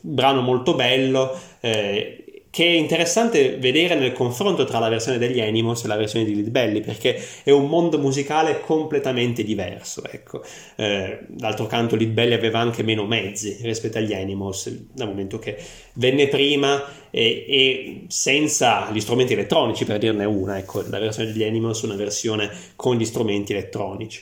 [0.00, 2.24] brano molto bello eh,
[2.58, 6.34] che è interessante vedere nel confronto tra la versione degli Animals e la versione di
[6.34, 10.42] Lead Belly perché è un mondo musicale completamente diverso ecco.
[10.74, 15.56] eh, d'altro canto Lead Belly aveva anche meno mezzi rispetto agli Animals dal momento che
[15.92, 21.44] venne prima e, e senza gli strumenti elettronici per dirne una ecco, la versione degli
[21.44, 24.20] Animals è una versione con gli strumenti elettronici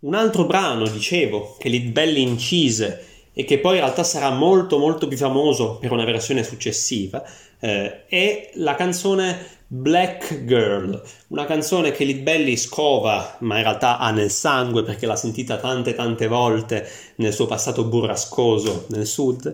[0.00, 4.78] un altro brano dicevo che Lead Belly incise e che poi in realtà sarà molto
[4.78, 7.22] molto più famoso per una versione successiva,
[7.60, 13.98] eh, è la canzone Black Girl, una canzone che Lead Belly scova, ma in realtà
[13.98, 19.52] ha nel sangue perché l'ha sentita tante tante volte nel suo passato burrascoso nel sud,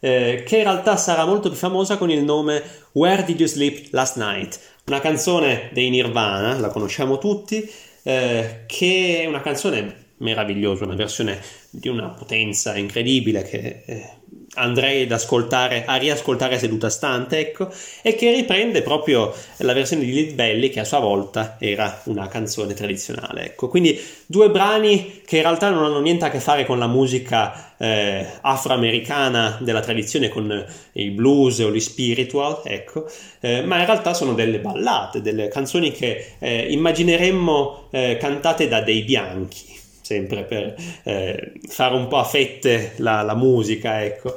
[0.00, 3.86] eh, che in realtà sarà molto più famosa con il nome Where Did You Sleep
[3.92, 4.60] Last Night?
[4.86, 7.66] Una canzone dei Nirvana, la conosciamo tutti,
[8.02, 14.10] eh, che è una canzone meravigliosa, una versione di una potenza incredibile che eh,
[14.54, 17.70] andrei ad ascoltare, a riascoltare seduta stante, ecco,
[18.02, 22.28] e che riprende proprio la versione di Lead Belly che a sua volta era una
[22.28, 23.68] canzone tradizionale, ecco.
[23.68, 27.74] Quindi due brani che in realtà non hanno niente a che fare con la musica
[27.78, 33.06] eh, afroamericana della tradizione, con il blues o gli spiritual, ecco,
[33.40, 38.82] eh, ma in realtà sono delle ballate, delle canzoni che eh, immagineremmo eh, cantate da
[38.82, 44.34] dei bianchi sempre per eh, fare un po' a fette la, la musica, ecco.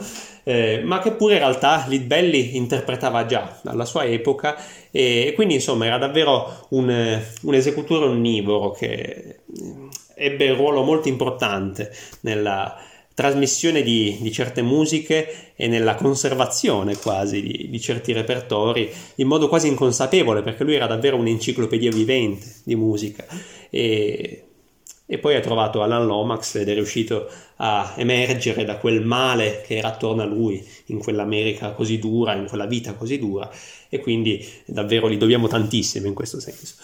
[0.47, 4.55] Eh, ma che pure in realtà Lead Belly interpretava già alla sua epoca
[4.91, 9.39] e, e quindi insomma era davvero un, un esecutore onnivoro che
[10.13, 12.77] ebbe un ruolo molto importante nella
[13.15, 19.47] trasmissione di, di, certe musiche e nella conservazione quasi di, di, certi repertori in modo
[19.47, 23.25] quasi inconsapevole perché lui era davvero un'enciclopedia vivente di musica
[23.69, 24.44] e
[25.05, 29.77] e poi ha trovato Alan Lomax ed è riuscito a emergere da quel male che
[29.77, 33.49] era attorno a lui in quell'America così dura, in quella vita così dura
[33.89, 36.75] e quindi davvero gli dobbiamo tantissimo in questo senso.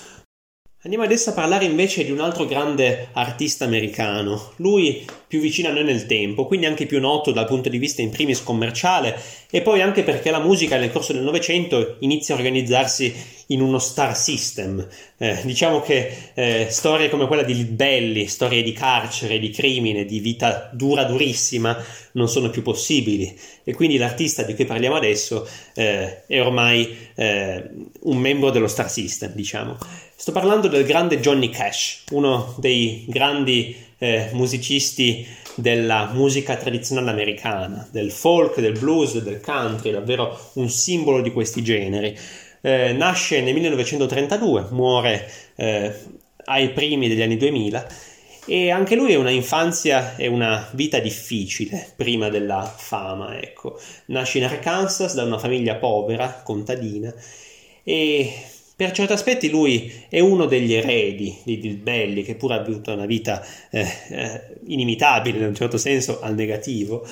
[0.83, 5.71] Andiamo adesso a parlare invece di un altro grande artista americano, lui più vicino a
[5.71, 9.15] noi nel tempo, quindi anche più noto dal punto di vista in primis commerciale
[9.51, 13.13] e poi anche perché la musica nel corso del Novecento inizia a organizzarsi
[13.47, 14.85] in uno star system.
[15.17, 20.19] Eh, diciamo che eh, storie come quella di Libelli, storie di carcere, di crimine, di
[20.19, 21.77] vita dura durissima
[22.13, 27.69] non sono più possibili e quindi l'artista di cui parliamo adesso eh, è ormai eh,
[28.01, 29.77] un membro dello star system, diciamo.
[30.21, 37.87] Sto parlando del grande Johnny Cash, uno dei grandi eh, musicisti della musica tradizionale americana,
[37.89, 42.15] del folk, del blues, del country, davvero un simbolo di questi generi.
[42.61, 45.91] Eh, nasce nel 1932, muore eh,
[46.45, 47.87] ai primi degli anni 2000
[48.45, 53.79] e anche lui ha una infanzia e una vita difficile prima della fama, ecco.
[54.05, 57.11] Nasce in Arkansas da una famiglia povera, contadina
[57.83, 58.31] e
[58.81, 63.05] per certi aspetti lui è uno degli eredi di Dilbelli, che pure ha avuto una
[63.05, 67.05] vita eh, eh, inimitabile in un certo senso al negativo.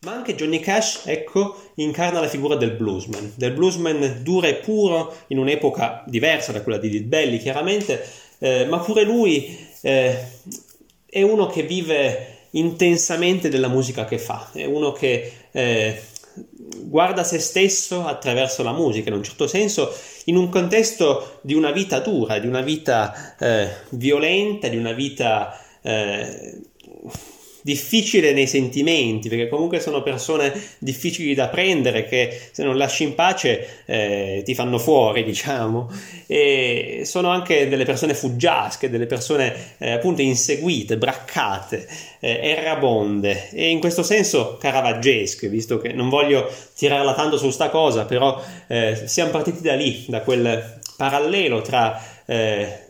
[0.00, 5.16] Ma anche Johnny Cash, ecco, incarna la figura del bluesman, del bluesman duro e puro
[5.28, 8.04] in un'epoca diversa da quella di Dilbelli, chiaramente,
[8.38, 10.14] eh, ma pure lui eh,
[11.06, 16.02] è uno che vive intensamente della musica che fa, è uno che eh,
[16.84, 19.94] guarda se stesso attraverso la musica, in un certo senso,
[20.26, 25.58] in un contesto di una vita dura, di una vita eh, violenta, di una vita
[25.82, 26.60] eh,
[27.62, 33.14] difficile nei sentimenti, perché comunque sono persone difficili da prendere che se non lasci in
[33.14, 35.90] pace eh, ti fanno fuori, diciamo.
[36.26, 41.86] E sono anche delle persone fuggiasche, delle persone eh, appunto inseguite, braccate,
[42.20, 47.68] eh, errabonde e in questo senso caravaggesche, visto che non voglio tirarla tanto su sta
[47.70, 52.86] cosa, però eh, siamo partiti da lì, da quel parallelo tra eh,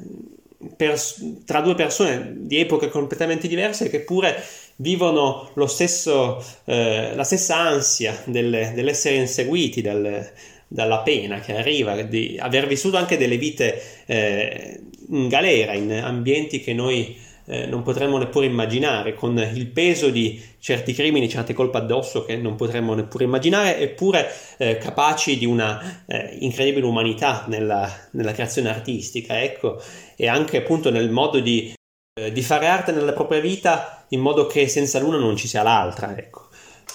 [0.76, 4.42] pers- tra due persone di epoche completamente diverse che pure
[4.76, 10.30] vivono stesso, eh, la stessa ansia del, dell'essere inseguiti dal,
[10.66, 16.60] dalla pena che arriva, di aver vissuto anche delle vite eh, in galera, in ambienti
[16.60, 21.78] che noi eh, non potremmo neppure immaginare, con il peso di certi crimini, certe colpe
[21.78, 27.90] addosso che non potremmo neppure immaginare, eppure eh, capaci di una eh, incredibile umanità nella,
[28.12, 29.80] nella, creazione artistica, ecco,
[30.16, 31.74] e anche appunto nel modo di,
[32.14, 36.14] di, fare arte nella propria vita in modo che senza l'una non ci sia l'altra,
[36.14, 36.48] ecco.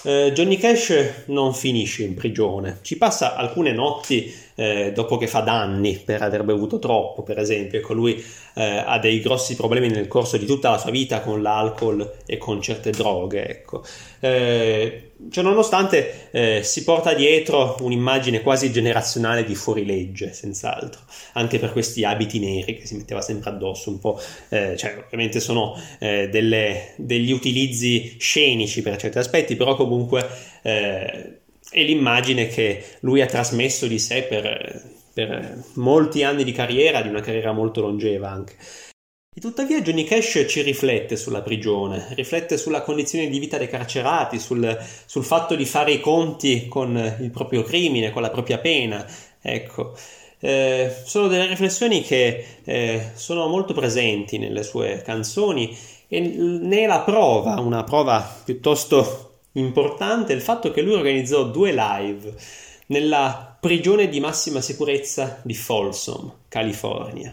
[0.04, 5.40] Eh, Johnny Cash non finisce in prigione, ci passa alcune notti eh, dopo che fa
[5.40, 7.80] danni per aver bevuto troppo, per esempio.
[7.80, 11.42] Ecco, lui eh, ha dei grossi problemi nel corso di tutta la sua vita con
[11.42, 13.48] l'alcol e con certe droghe.
[13.48, 13.82] Ecco.
[15.18, 21.00] Eh, cioè, nonostante eh, si porta dietro un'immagine quasi generazionale di fuorilegge, senz'altro,
[21.34, 25.40] anche per questi abiti neri che si metteva sempre addosso, un po', eh, cioè, ovviamente
[25.40, 30.56] sono eh, delle, degli utilizzi scenici per certi aspetti, però comunque
[31.70, 37.08] e l'immagine che lui ha trasmesso di sé per, per molti anni di carriera, di
[37.08, 38.56] una carriera molto longeva anche.
[39.38, 44.40] E tuttavia Johnny Cash ci riflette sulla prigione, riflette sulla condizione di vita dei carcerati,
[44.40, 44.76] sul,
[45.06, 49.06] sul, fatto di fare i conti con il proprio crimine, con la propria pena,
[49.40, 49.96] ecco.
[50.40, 55.72] eh, sono delle riflessioni che eh, sono molto presenti nelle sue canzoni
[56.08, 61.70] e ne è la prova, una prova piuttosto importante, il fatto che lui organizzò due
[61.72, 62.34] live
[62.86, 67.32] nella prigione di massima sicurezza di Folsom, California.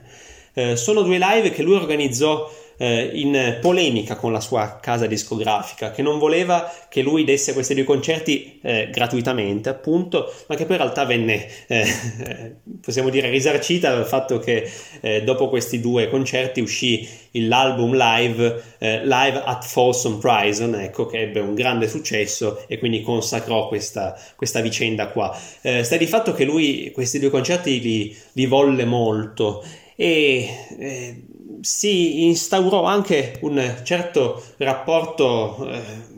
[0.57, 5.91] Eh, sono due live che lui organizzò eh, in polemica con la sua casa discografica,
[5.91, 10.77] che non voleva che lui desse questi due concerti eh, gratuitamente, appunto, ma che poi
[10.77, 14.69] in realtà venne, eh, possiamo dire, risarcita dal fatto che
[15.01, 21.41] eh, dopo questi due concerti uscì l'album live Live at Folsom Prison, ecco, che ebbe
[21.41, 25.35] un grande successo e quindi consacrò questa, questa vicenda qua.
[25.81, 29.63] Sta di fatto che lui questi due concerti li, li volle molto
[29.95, 31.23] e eh,
[31.61, 36.13] si instaurò anche un certo rapporto eh,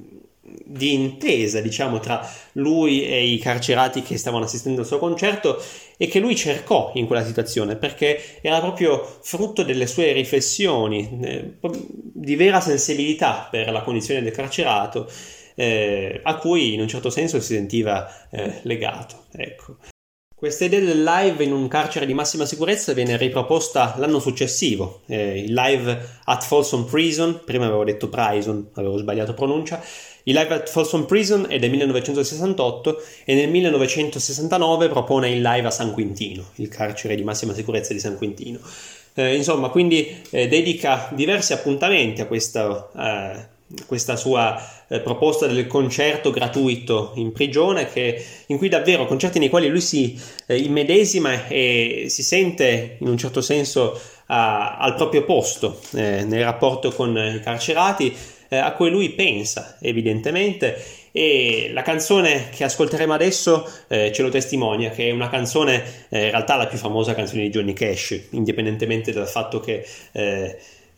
[0.68, 5.62] di intesa, diciamo, tra lui e i carcerati che stavano assistendo al suo concerto
[5.96, 11.54] e che lui cercò in quella situazione perché era proprio frutto delle sue riflessioni, eh,
[11.62, 15.10] di vera sensibilità per la condizione del carcerato.
[15.60, 19.24] Eh, a cui in un certo senso si sentiva eh, legato.
[19.32, 19.78] Ecco.
[20.40, 25.40] Questa idea del live in un carcere di massima sicurezza viene riproposta l'anno successivo, eh,
[25.40, 29.84] il live at Folsom Prison, prima avevo detto Prison, avevo sbagliato pronuncia,
[30.26, 35.72] il live at Folsom Prison è del 1968 e nel 1969 propone il live a
[35.72, 38.60] San Quintino, il carcere di massima sicurezza di San Quintino.
[39.16, 45.68] Eh, insomma, quindi eh, dedica diversi appuntamenti a questa eh, questa sua eh, proposta del
[45.68, 51.48] concerto gratuito in prigione, che, in cui davvero concerti nei quali lui si eh, immedesima
[51.48, 57.18] e si sente in un certo senso a, al proprio posto eh, nel rapporto con
[57.18, 58.16] i carcerati,
[58.50, 60.82] eh, a cui lui pensa evidentemente.
[61.12, 66.26] E la canzone che ascolteremo adesso eh, ce lo testimonia, che è una canzone, eh,
[66.26, 69.84] in realtà la più famosa canzone di Johnny Cash, indipendentemente dal fatto che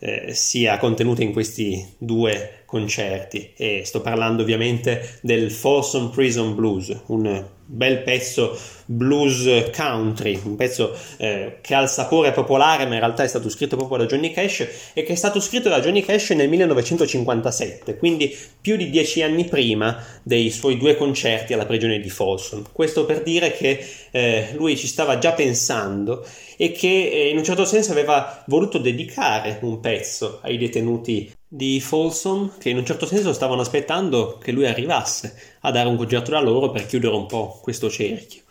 [0.00, 3.52] eh, sia contenuta in questi due concerti.
[3.56, 10.96] E sto parlando ovviamente del Folsom Prison Blues, un bel pezzo blues country, un pezzo
[11.18, 14.32] eh, che ha il sapore popolare ma in realtà è stato scritto proprio da Johnny
[14.32, 19.22] Cash e che è stato scritto da Johnny Cash nel 1957, quindi più di dieci
[19.22, 22.64] anni prima dei suoi due concerti alla prigione di Folsom.
[22.72, 27.44] Questo per dire che eh, lui ci stava già pensando e che eh, in un
[27.44, 33.06] certo senso aveva voluto dedicare un pezzo ai detenuti di Folsom che in un certo
[33.06, 37.26] senso stavano aspettando che lui arrivasse a dare un concerto da loro per chiudere un
[37.26, 38.42] po' questo cerchio.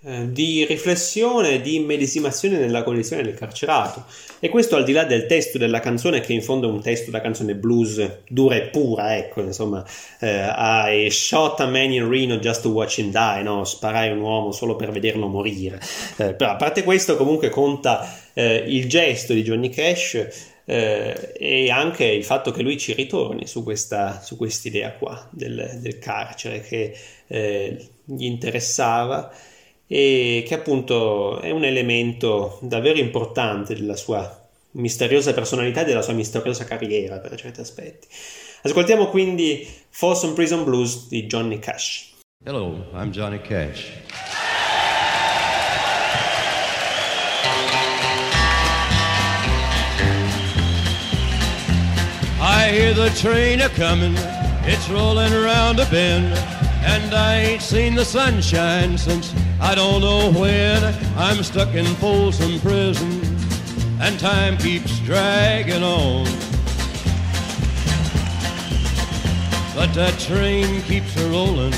[0.00, 4.04] Eh, di riflessione, di immedesimazione nella condizione del carcerato.
[4.38, 7.10] E questo al di là del testo della canzone, che in fondo è un testo
[7.10, 9.84] da canzone blues dura e pura, ecco, insomma,
[10.20, 10.46] eh,
[11.04, 13.64] I shot a man in Reno just to watch him die, no?
[13.64, 15.80] Sparai un uomo solo per vederlo morire.
[16.16, 20.56] Eh, però a parte questo, comunque conta eh, il gesto di Johnny Cash.
[20.70, 25.78] Eh, e anche il fatto che lui ci ritorni su questa su idea qua del,
[25.80, 26.94] del carcere che
[27.26, 29.32] eh, gli interessava
[29.86, 36.12] e che appunto è un elemento davvero importante della sua misteriosa personalità e della sua
[36.12, 38.06] misteriosa carriera per certi aspetti.
[38.60, 42.12] Ascoltiamo quindi Folsom Prison Blues di Johnny Cash.
[42.44, 44.27] Hello, I'm Johnny Cash.
[52.98, 54.14] The train a coming,
[54.64, 56.34] it's rolling around a bend.
[56.82, 60.82] And I ain't seen the sunshine since I don't know when.
[61.16, 63.20] I'm stuck in Folsom Prison,
[64.00, 66.24] and time keeps dragging on.
[69.76, 71.74] But that train keeps a rolling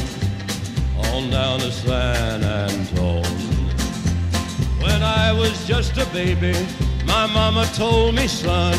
[1.13, 3.25] on down to San Antone.
[4.81, 6.55] When I was just a baby,
[7.05, 8.79] my mama told me, son,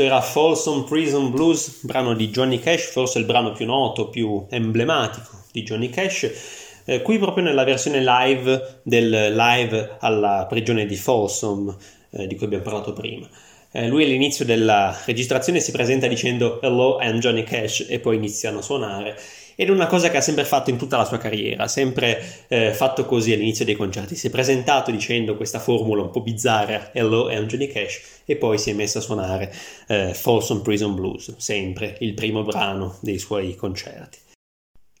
[0.00, 4.46] Questo era Folsom Prison Blues, brano di Johnny Cash, forse il brano più noto, più
[4.48, 6.82] emblematico di Johnny Cash.
[6.86, 11.76] Eh, qui proprio nella versione live del live alla prigione di Folsom,
[12.12, 13.28] eh, di cui abbiamo parlato prima.
[13.72, 18.60] Eh, lui all'inizio della registrazione si presenta dicendo Hello, I'm Johnny Cash e poi iniziano
[18.60, 19.18] a suonare
[19.60, 22.72] ed è una cosa che ha sempre fatto in tutta la sua carriera, sempre eh,
[22.72, 24.16] fatto così all'inizio dei concerti.
[24.16, 28.56] Si è presentato dicendo questa formula un po' bizzarra, Hello, I'm Johnny Cash, e poi
[28.56, 29.52] si è messo a suonare
[29.88, 34.16] eh, Folsom Prison Blues, sempre il primo brano dei suoi concerti.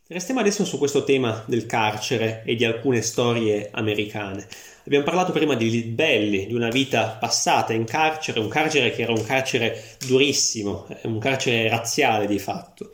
[0.08, 4.46] Restiamo adesso su questo tema del carcere e di alcune storie americane.
[4.84, 9.04] Abbiamo parlato prima di Lead Belly, di una vita passata in carcere, un carcere che
[9.04, 12.90] era un carcere durissimo, un carcere razziale di fatto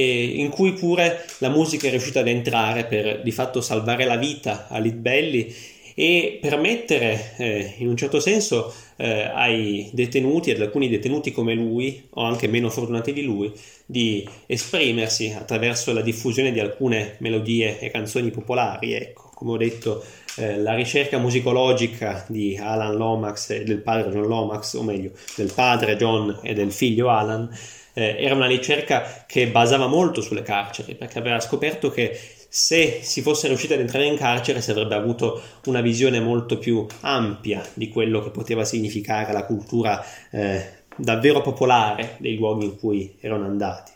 [0.00, 4.66] in cui pure la musica è riuscita ad entrare per di fatto salvare la vita
[4.68, 5.54] a Litbelli
[5.94, 12.08] e permettere eh, in un certo senso eh, ai detenuti, ad alcuni detenuti come lui
[12.10, 13.52] o anche meno fortunati di lui,
[13.86, 18.94] di esprimersi attraverso la diffusione di alcune melodie e canzoni popolari.
[18.94, 20.04] Ecco, come ho detto,
[20.36, 25.52] eh, la ricerca musicologica di Alan Lomax e del padre John Lomax, o meglio, del
[25.54, 27.48] padre John e del figlio Alan,
[27.94, 32.18] eh, era una ricerca che basava molto sulle carceri, perché aveva scoperto che
[32.48, 36.86] se si fosse riusciti ad entrare in carcere si avrebbe avuto una visione molto più
[37.00, 43.16] ampia di quello che poteva significare la cultura eh, davvero popolare dei luoghi in cui
[43.20, 43.92] erano andati.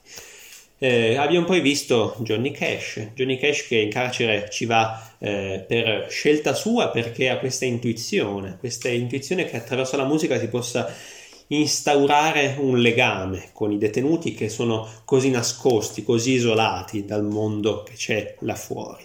[0.80, 6.07] Eh, abbiamo poi visto Johnny Cash, Johnny Cash che in carcere ci va eh, per
[6.09, 10.92] scelta sua perché ha questa intuizione, questa intuizione che attraverso la musica si possa
[11.49, 17.94] instaurare un legame con i detenuti che sono così nascosti, così isolati dal mondo che
[17.94, 19.05] c'è là fuori.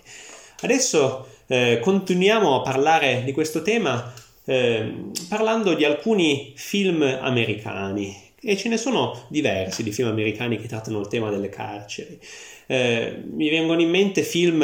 [0.61, 4.13] Adesso eh, continuiamo a parlare di questo tema
[4.45, 10.67] eh, parlando di alcuni film americani e ce ne sono diversi di film americani che
[10.67, 12.19] trattano il tema delle carceri.
[12.68, 14.64] Eh, mi vengono in mente film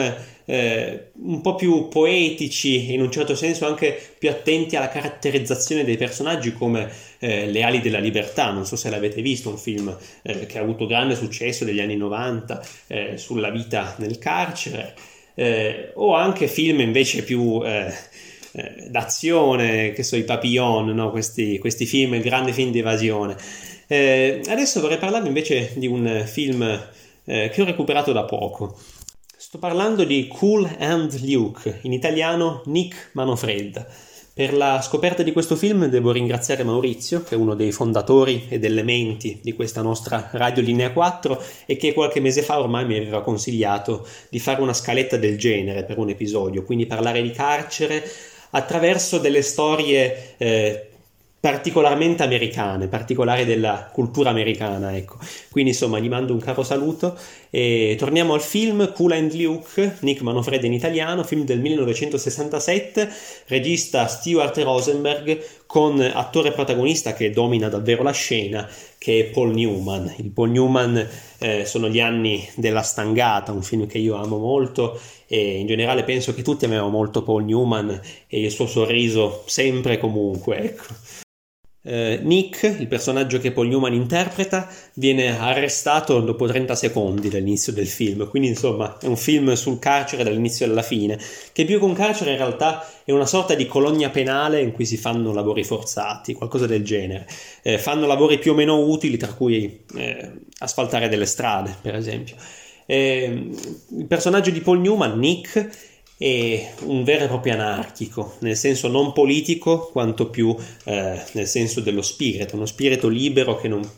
[0.50, 5.96] eh, un po' più poetici in un certo senso anche più attenti alla caratterizzazione dei
[5.96, 10.48] personaggi come eh, Le ali della libertà, non so se l'avete visto, un film eh,
[10.48, 14.96] che ha avuto grande successo negli anni 90 eh, sulla vita nel carcere,
[15.36, 17.62] eh, o anche film invece più
[18.90, 21.12] d'azione, che so, i Papillon, no?
[21.12, 23.36] questi, questi film, grandi film di evasione.
[23.88, 26.82] adesso vorrei parlarvi invece di un film
[27.30, 28.76] eh, che ho recuperato da poco.
[29.38, 33.88] Sto parlando di Cool and Luke, in italiano Nick Manofredda.
[34.34, 38.64] Per la scoperta di questo film devo ringraziare Maurizio, che è uno dei fondatori ed
[38.64, 43.22] elementi di questa nostra Radio Linea 4 e che qualche mese fa ormai mi aveva
[43.22, 48.04] consigliato di fare una scaletta del genere per un episodio, quindi parlare di carcere
[48.52, 50.89] attraverso delle storie eh,
[51.40, 55.18] particolarmente americane, particolari della cultura americana, ecco.
[55.50, 57.18] Quindi insomma gli mando un caro saluto
[57.50, 63.10] e torniamo al film Cool and Luke, Nick Manofreda in italiano, film del 1967,
[63.48, 68.68] regista Stuart Rosenberg con attore protagonista che domina davvero la scena
[68.98, 70.14] che è Paul Newman.
[70.18, 75.00] Il Paul Newman eh, sono gli anni della stangata, un film che io amo molto
[75.26, 79.94] e in generale penso che tutti amiamo molto Paul Newman e il suo sorriso sempre
[79.94, 81.19] e comunque, ecco.
[81.90, 87.88] Uh, Nick, il personaggio che Paul Newman interpreta, viene arrestato dopo 30 secondi dall'inizio del
[87.88, 91.18] film, quindi insomma è un film sul carcere dall'inizio alla fine,
[91.52, 94.86] che più che un carcere in realtà è una sorta di colonia penale in cui
[94.86, 97.28] si fanno lavori forzati, qualcosa del genere.
[97.64, 102.36] Eh, fanno lavori più o meno utili, tra cui eh, asfaltare delle strade, per esempio.
[102.86, 103.50] Eh,
[103.98, 105.89] il personaggio di Paul Newman, Nick,
[106.22, 110.54] è un vero e proprio anarchico, nel senso non politico quanto più
[110.84, 113.90] eh, nel senso dello spirito, uno spirito libero che non,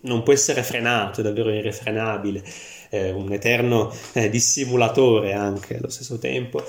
[0.00, 2.42] non può essere frenato, è davvero irrefrenabile,
[2.88, 6.64] eh, un eterno eh, dissimulatore anche allo stesso tempo.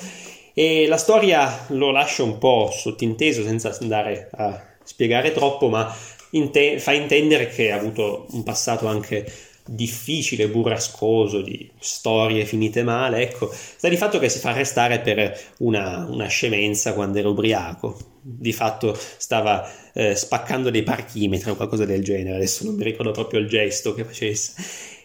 [0.54, 5.96] E la storia lo lascia un po' sottinteso senza andare a spiegare troppo, ma
[6.32, 9.26] inte- fa intendere che ha avuto un passato anche
[9.68, 15.38] difficile, burrascoso, di storie finite male, ecco, sta di fatto che si fa arrestare per
[15.60, 21.86] una, una scemenza quando era ubriaco, di fatto stava eh, spaccando dei parchimetri o qualcosa
[21.86, 24.54] del genere, adesso non mi ricordo proprio il gesto che facesse.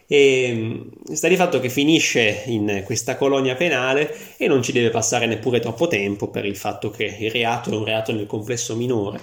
[0.05, 4.89] E mm, sta di fatto che finisce in questa colonia penale e non ci deve
[4.89, 8.75] passare neppure troppo tempo per il fatto che il reato è un reato nel complesso
[8.75, 9.19] minore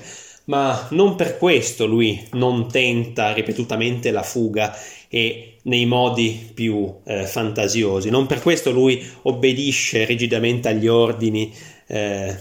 [0.51, 4.76] ma non per questo lui non tenta ripetutamente la fuga
[5.13, 8.11] e nei modi più eh, fantasiosi.
[8.11, 11.53] Non per questo lui obbedisce rigidamente agli ordini
[11.89, 12.37] eh,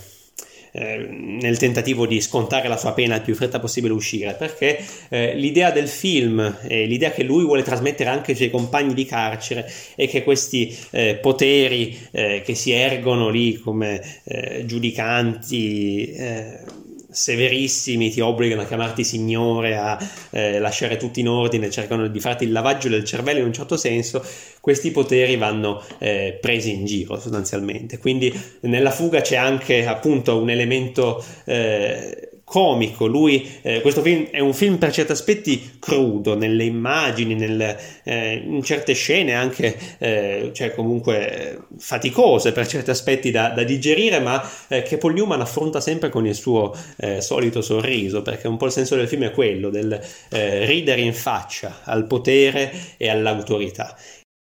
[0.72, 5.34] eh, nel tentativo di scontare la sua pena il più fretta possibile uscire, perché eh,
[5.36, 9.70] l'idea del film e l'idea che lui vuole trasmettere anche ai suoi compagni di carcere
[9.96, 14.18] è che questi eh, poteri eh, che si ergono lì come
[14.66, 16.14] giudicanti
[17.10, 19.98] severissimi ti obbligano a chiamarti signore, a
[20.32, 23.78] eh, lasciare tutto in ordine, cercano di farti il lavaggio del cervello in un certo
[23.78, 24.24] senso,
[24.62, 27.98] questi poteri vanno eh, presi in giro sostanzialmente.
[27.98, 28.32] Quindi
[28.62, 33.06] nella fuga c'è anche appunto un elemento eh, comico.
[33.06, 38.42] Lui, eh, questo film è un film per certi aspetti crudo nelle immagini, nel, eh,
[38.44, 44.44] in certe scene anche, eh, cioè comunque faticose per certi aspetti da, da digerire, ma
[44.68, 48.66] eh, che Paul Newman affronta sempre con il suo eh, solito sorriso, perché un po'
[48.66, 53.96] il senso del film è quello del eh, ridere in faccia al potere e all'autorità.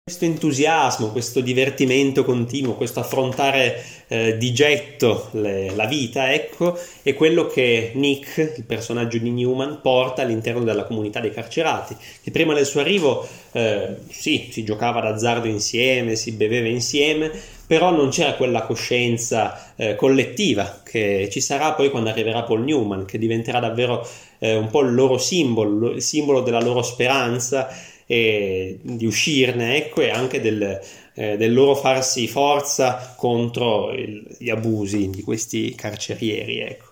[0.05, 7.15] Questo entusiasmo, questo divertimento continuo, questo affrontare eh, di getto le, la vita, ecco, è
[7.15, 12.53] quello che Nick, il personaggio di Newman, porta all'interno della comunità dei carcerati, che prima
[12.53, 17.31] del suo arrivo, eh, sì, si giocava d'azzardo insieme, si beveva insieme,
[17.65, 23.05] però non c'era quella coscienza eh, collettiva che ci sarà poi quando arriverà Paul Newman,
[23.05, 24.05] che diventerà davvero
[24.41, 27.69] eh, un po' il loro simbolo, il simbolo della loro speranza
[28.13, 30.79] e di uscirne, ecco, e anche del,
[31.15, 36.91] eh, del loro farsi forza contro il, gli abusi di questi carcerieri, ecco.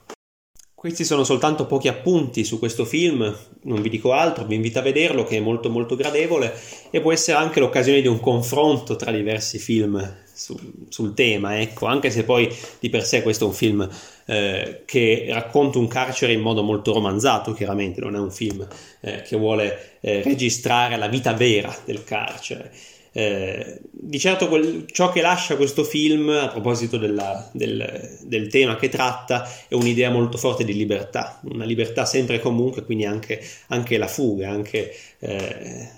[0.74, 4.82] Questi sono soltanto pochi appunti su questo film, non vi dico altro, vi invito a
[4.82, 6.54] vederlo che è molto molto gradevole
[6.90, 10.58] e può essere anche l'occasione di un confronto tra diversi film su,
[10.88, 13.86] sul tema, ecco, anche se poi di per sé questo è un film
[14.30, 18.64] eh, che racconta un carcere in modo molto romanzato, chiaramente non è un film
[19.00, 22.70] eh, che vuole eh, registrare la vita vera del carcere.
[23.12, 28.76] Eh, di certo quel, ciò che lascia questo film a proposito della, del, del, tema
[28.76, 33.42] che tratta è un'idea molto forte di libertà, una libertà sempre e comunque, quindi anche,
[33.66, 35.88] anche la fuga, anche eh,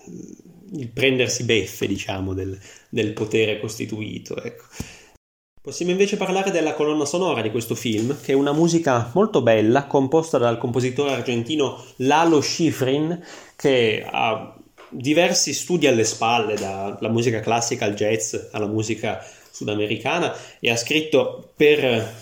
[0.72, 2.58] il prendersi beffe, diciamo, del,
[2.88, 4.42] del potere costituito.
[4.42, 4.64] Ecco.
[5.62, 9.84] Possiamo invece parlare della colonna sonora di questo film, che è una musica molto bella,
[9.84, 14.56] composta dal compositore argentino Lalo Schifrin, che ha
[14.88, 21.52] diversi studi alle spalle, dalla musica classica al jazz alla musica sudamericana, e ha scritto
[21.54, 22.12] per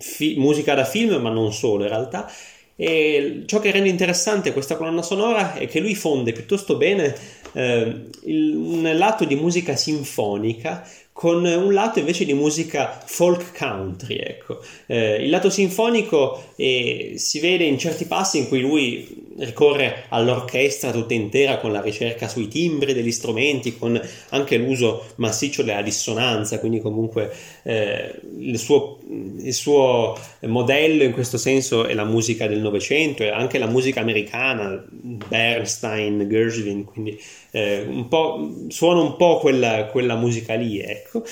[0.00, 2.28] fi- musica da film, ma non solo in realtà.
[2.74, 7.14] E ciò che rende interessante questa colonna sonora è che lui fonde piuttosto bene
[7.52, 10.84] eh, il, un lato di musica sinfonica
[11.20, 14.16] con un lato invece di musica folk country.
[14.16, 14.62] Ecco.
[14.86, 20.90] Eh, il lato sinfonico eh, si vede in certi passi in cui lui ricorre all'orchestra
[20.90, 24.00] tutta intera con la ricerca sui timbri degli strumenti, con
[24.30, 27.30] anche l'uso massiccio della dissonanza, quindi comunque
[27.64, 28.98] eh, il, suo,
[29.42, 34.00] il, suo, modello in questo senso è la musica del Novecento e anche la musica
[34.00, 37.20] americana, Bernstein, Gershwin, quindi
[37.50, 41.22] eh, un suona un po' quella, quella musica lì, ecco.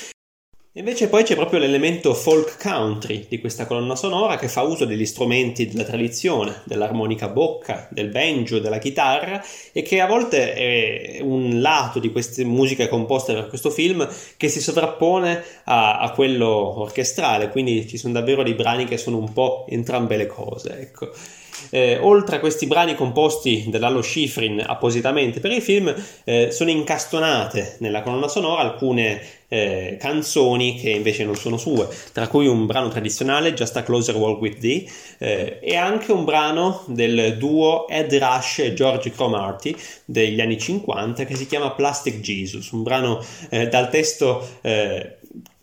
[0.79, 5.07] Invece poi c'è proprio l'elemento folk country di questa colonna sonora che fa uso degli
[5.07, 9.43] strumenti della tradizione, dell'armonica bocca, del banjo, della chitarra
[9.73, 14.49] e che a volte è un lato di queste musiche composte per questo film che
[14.49, 19.33] si sovrappone a, a quello orchestrale, quindi ci sono davvero dei brani che sono un
[19.33, 21.11] po' entrambe le cose, ecco.
[21.71, 25.95] Eh, oltre a questi brani composti da Lalo Schifrin appositamente per il film,
[26.25, 32.29] eh, sono incastonate nella colonna sonora alcune eh, canzoni che invece non sono sue, tra
[32.29, 34.87] cui un brano tradizionale, Just a Closer Walk with Thee,
[35.19, 41.25] eh, e anche un brano del duo Ed Rush e George Cromarty degli anni 50
[41.25, 45.18] che si chiama Plastic Jesus, un brano eh, dal testo eh,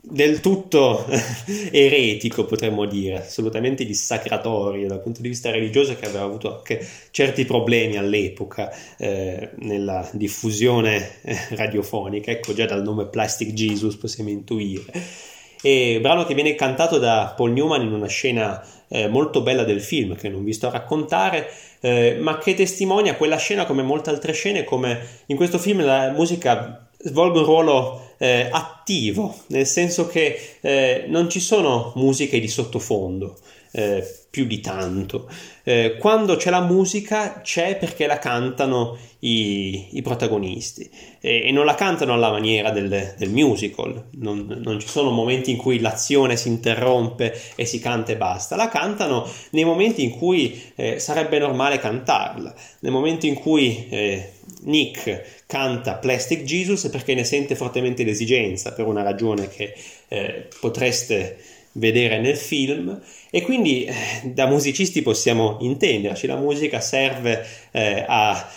[0.09, 1.05] del tutto
[1.71, 7.45] eretico, potremmo dire, assolutamente dissacratorio dal punto di vista religioso che aveva avuto anche certi
[7.45, 14.83] problemi all'epoca eh, nella diffusione eh, radiofonica, ecco già dal nome Plastic Jesus possiamo intuire.
[15.61, 19.81] E brano che viene cantato da Paul Newman in una scena eh, molto bella del
[19.81, 21.49] film che non vi sto a raccontare,
[21.79, 26.11] eh, ma che testimonia quella scena come molte altre scene, come in questo film la
[26.11, 32.47] musica svolge un ruolo eh, attivo, nel senso che eh, non ci sono musiche di
[32.47, 33.37] sottofondo.
[33.71, 34.03] Eh,
[34.35, 35.29] più di tanto.
[35.63, 40.89] Eh, quando c'è la musica c'è perché la cantano i, i protagonisti
[41.21, 45.51] e, e, non la cantano alla maniera del, del musical, non, non, ci sono momenti
[45.51, 50.11] in cui l'azione si interrompe e si canta e basta, la cantano nei momenti in
[50.11, 54.31] cui eh, sarebbe normale cantarla, nel momento in cui eh,
[54.63, 59.73] Nick canta Plastic Jesus perché ne sente fortemente l'esigenza per una ragione che
[60.07, 61.37] eh, potreste
[61.73, 62.99] vedere nel film.
[63.29, 63.93] E quindi eh,
[64.23, 68.49] da musicisti possiamo intenderci, la musica serve eh, a,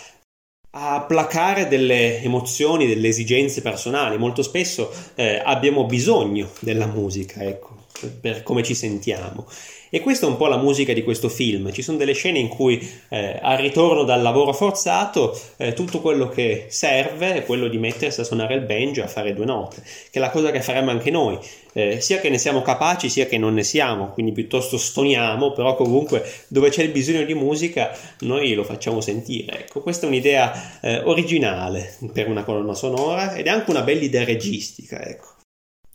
[0.71, 7.85] a, placare delle emozioni, delle esigenze personali, molto spesso eh, abbiamo bisogno della musica, ecco,
[8.21, 9.47] per come ci sentiamo
[9.89, 11.71] e questa è un po' la musica di questo film.
[11.71, 12.79] Ci sono delle scene in cui
[13.09, 18.21] eh, al ritorno dal lavoro forzato eh, tutto quello che serve è quello di mettersi
[18.21, 21.11] a suonare il banjo a fare due note, che è la cosa che faremmo anche
[21.11, 21.37] noi.
[21.73, 25.75] Eh, sia che ne siamo capaci sia che non ne siamo, quindi piuttosto stoniamo, però
[25.75, 29.59] comunque dove c'è il bisogno di musica noi lo facciamo sentire.
[29.59, 34.03] Ecco, questa è un'idea eh, originale per una colonna sonora ed è anche una bella
[34.03, 35.37] idea registica, ecco.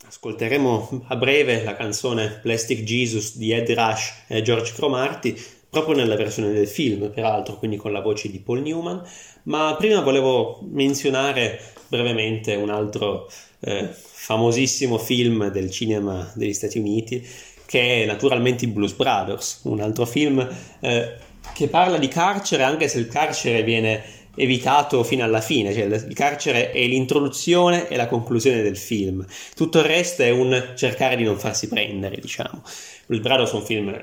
[0.07, 5.35] Ascolteremo a breve la canzone Plastic Jesus di Ed Rush e George Cromarty,
[5.69, 9.01] proprio nella versione del film, peraltro, quindi con la voce di Paul Newman.
[9.43, 13.29] Ma prima volevo menzionare brevemente un altro
[13.59, 17.27] eh, famosissimo film del cinema degli Stati Uniti,
[17.65, 20.47] che è naturalmente i Blues Brothers, un altro film
[20.79, 21.13] eh,
[21.53, 24.03] che parla di carcere, anche se il carcere viene
[24.35, 29.25] evitato fino alla fine, cioè il carcere è l'introduzione e la conclusione del film,
[29.55, 32.61] tutto il resto è un cercare di non farsi prendere, diciamo.
[33.07, 34.01] Il Brado è un film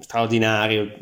[0.00, 0.92] straordinario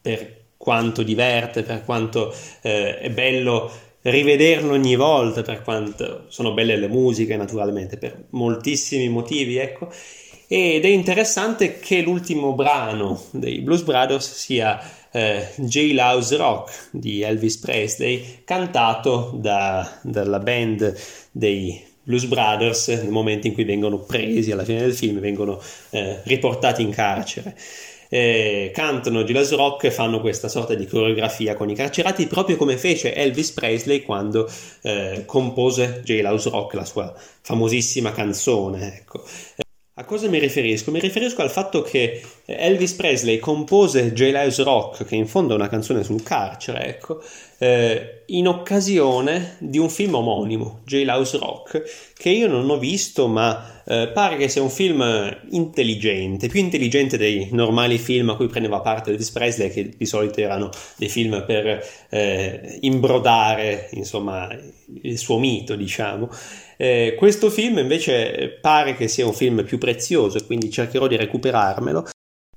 [0.00, 3.70] per quanto diverte, per quanto eh, è bello
[4.02, 9.90] rivederlo ogni volta, per quanto sono belle le musiche naturalmente, per moltissimi motivi, ecco.
[10.50, 14.80] Ed è interessante che l'ultimo brano dei Blues Brothers sia
[15.12, 20.94] eh, Jailhouse Rock di Elvis Presley, cantato da, dalla band
[21.30, 26.20] dei Blues Brothers nel momento in cui vengono presi alla fine del film, vengono eh,
[26.24, 27.54] riportati in carcere.
[28.10, 32.78] Eh, cantano Jailhouse Rock e fanno questa sorta di coreografia con i carcerati proprio come
[32.78, 34.50] fece Elvis Presley quando
[34.80, 38.96] eh, compose Jailhouse Rock, la sua famosissima canzone.
[38.96, 39.22] Ecco.
[39.98, 40.92] A cosa mi riferisco?
[40.92, 45.68] Mi riferisco al fatto che Elvis Presley compose Jailhouse Rock, che in fondo è una
[45.68, 47.20] canzone sul carcere, ecco,
[47.58, 53.82] eh, in occasione di un film omonimo, Jailhouse Rock, che io non ho visto, ma
[53.84, 55.02] eh, pare che sia un film
[55.50, 60.38] intelligente, più intelligente dei normali film a cui prendeva parte Elvis Presley, che di solito
[60.38, 64.48] erano dei film per eh, imbrodare, insomma,
[65.02, 66.30] il suo mito, diciamo.
[66.80, 71.16] Eh, questo film invece pare che sia un film più prezioso e quindi cercherò di
[71.16, 72.06] recuperarmelo.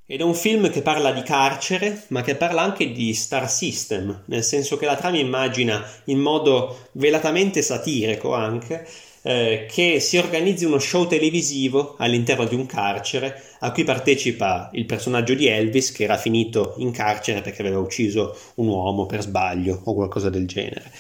[0.05, 4.23] Ed è un film che parla di carcere, ma che parla anche di star system,
[4.25, 8.85] nel senso che la trama immagina in modo velatamente satirico anche
[9.23, 14.85] eh, che si organizzi uno show televisivo all'interno di un carcere a cui partecipa il
[14.85, 19.81] personaggio di Elvis che era finito in carcere perché aveva ucciso un uomo per sbaglio
[19.83, 20.91] o qualcosa del genere.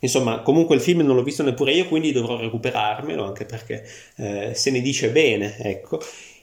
[0.00, 3.84] Insomma, comunque il film non l'ho visto neppure io, quindi dovrò recuperarmelo anche perché
[4.16, 6.00] eh, se ne dice bene, ecco.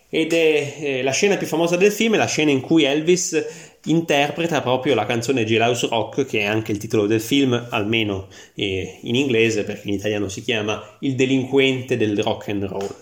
[0.09, 3.45] Ed è eh, la scena più famosa del film, è la scena in cui Elvis
[3.85, 8.99] interpreta proprio la canzone Jailhouse Rock, che è anche il titolo del film, almeno eh,
[9.01, 12.95] in inglese, perché in italiano si chiama Il delinquente del rock and roll.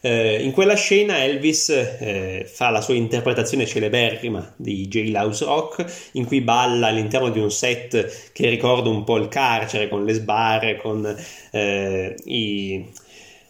[0.00, 6.24] Eh, in quella scena Elvis eh, fa la sua interpretazione celeberrima di Jailhouse Rock, in
[6.24, 10.76] cui balla all'interno di un set che ricorda un po' il carcere, con le sbarre,
[10.76, 11.16] con
[11.50, 12.92] eh, i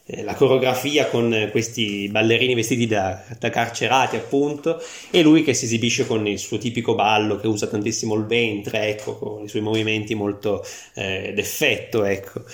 [0.08, 4.80] eh, la coreografia con questi ballerini vestiti da, da, carcerati appunto
[5.10, 8.86] e lui che si esibisce con il suo tipico ballo che usa tantissimo il ventre
[8.86, 12.44] ecco con i suoi movimenti molto eh, d'effetto ecco.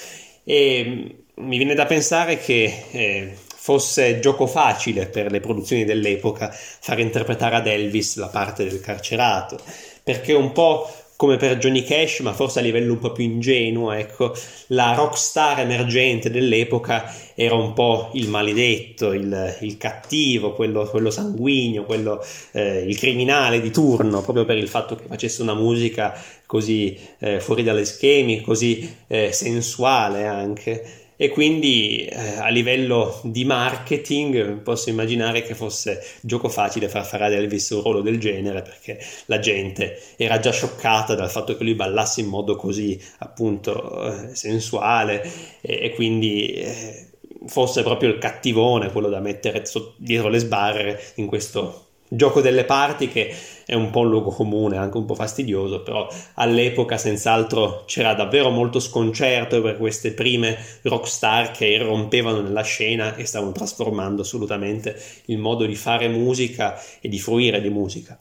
[0.44, 6.50] E mm, mi viene da pensare che eh, fosse gioco facile per le produzioni dell'epoca
[6.50, 9.56] far interpretare ad Elvis la parte del carcerato.
[10.02, 13.92] Perché un po' come per Johnny Cash, ma forse a livello un po' più ingenuo,
[13.92, 14.34] ecco,
[14.68, 21.84] la rockstar emergente dell'epoca era un po' il maledetto, il, il cattivo, quello, quello, sanguigno,
[21.84, 26.98] quello, eh, il criminale di turno, proprio per il fatto che facesse una musica così
[27.20, 34.56] eh, fuori dalle schemi, così eh, sensuale anche e quindi eh, a livello di marketing
[34.56, 38.98] posso immaginare che fosse gioco facile far fare ad Elvis un ruolo del genere perché
[39.26, 44.34] la gente era già scioccata dal fatto che lui ballasse in modo così appunto eh,
[44.34, 45.22] sensuale.
[45.60, 47.06] E, e quindi eh,
[47.46, 49.62] fosse proprio il cattivone quello da mettere
[49.98, 53.32] dietro le sbarre in questo gioco delle parti che
[53.72, 58.50] è un po' un luogo comune, anche un po' fastidioso, però all'epoca senz'altro c'era davvero
[58.50, 64.94] molto sconcerto per queste prime rockstar che irrompevano nella scena e stavano trasformando assolutamente
[65.26, 68.20] il modo di fare musica e di fruire di musica.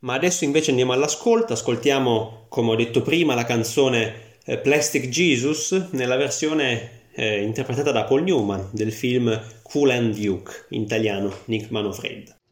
[0.00, 5.70] Ma adesso invece andiamo all'ascolto, ascoltiamo, come ho detto prima, la canzone eh, Plastic Jesus
[5.92, 11.70] nella versione eh, interpretata da Paul Newman del film Cool and Duke, in italiano Nick
[11.70, 12.42] Manofred.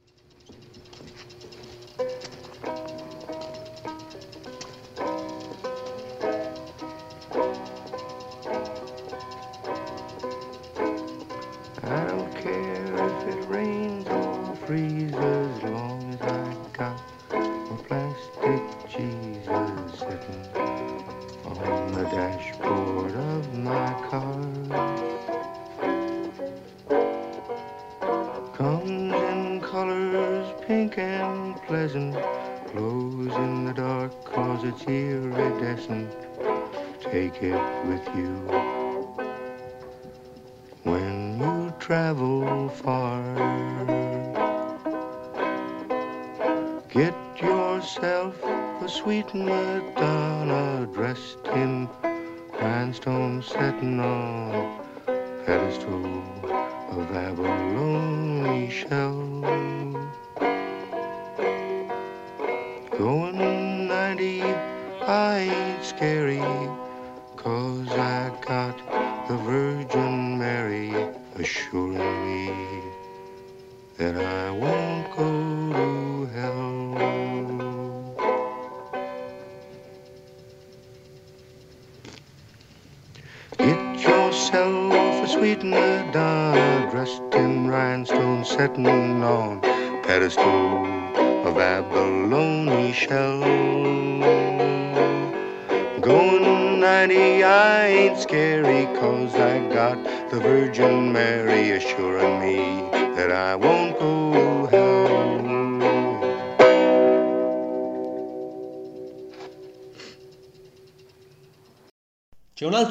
[35.85, 38.82] C'è un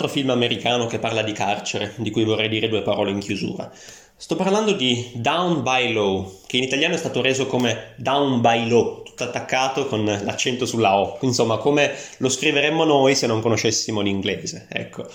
[0.01, 3.71] altro film americano che parla di carcere, di cui vorrei dire due parole in chiusura.
[4.15, 8.67] Sto parlando di Down by Law, che in italiano è stato reso come Down by
[8.67, 14.01] Law, tutto attaccato con l'accento sulla O, insomma come lo scriveremmo noi se non conoscessimo
[14.01, 15.07] l'inglese, ecco.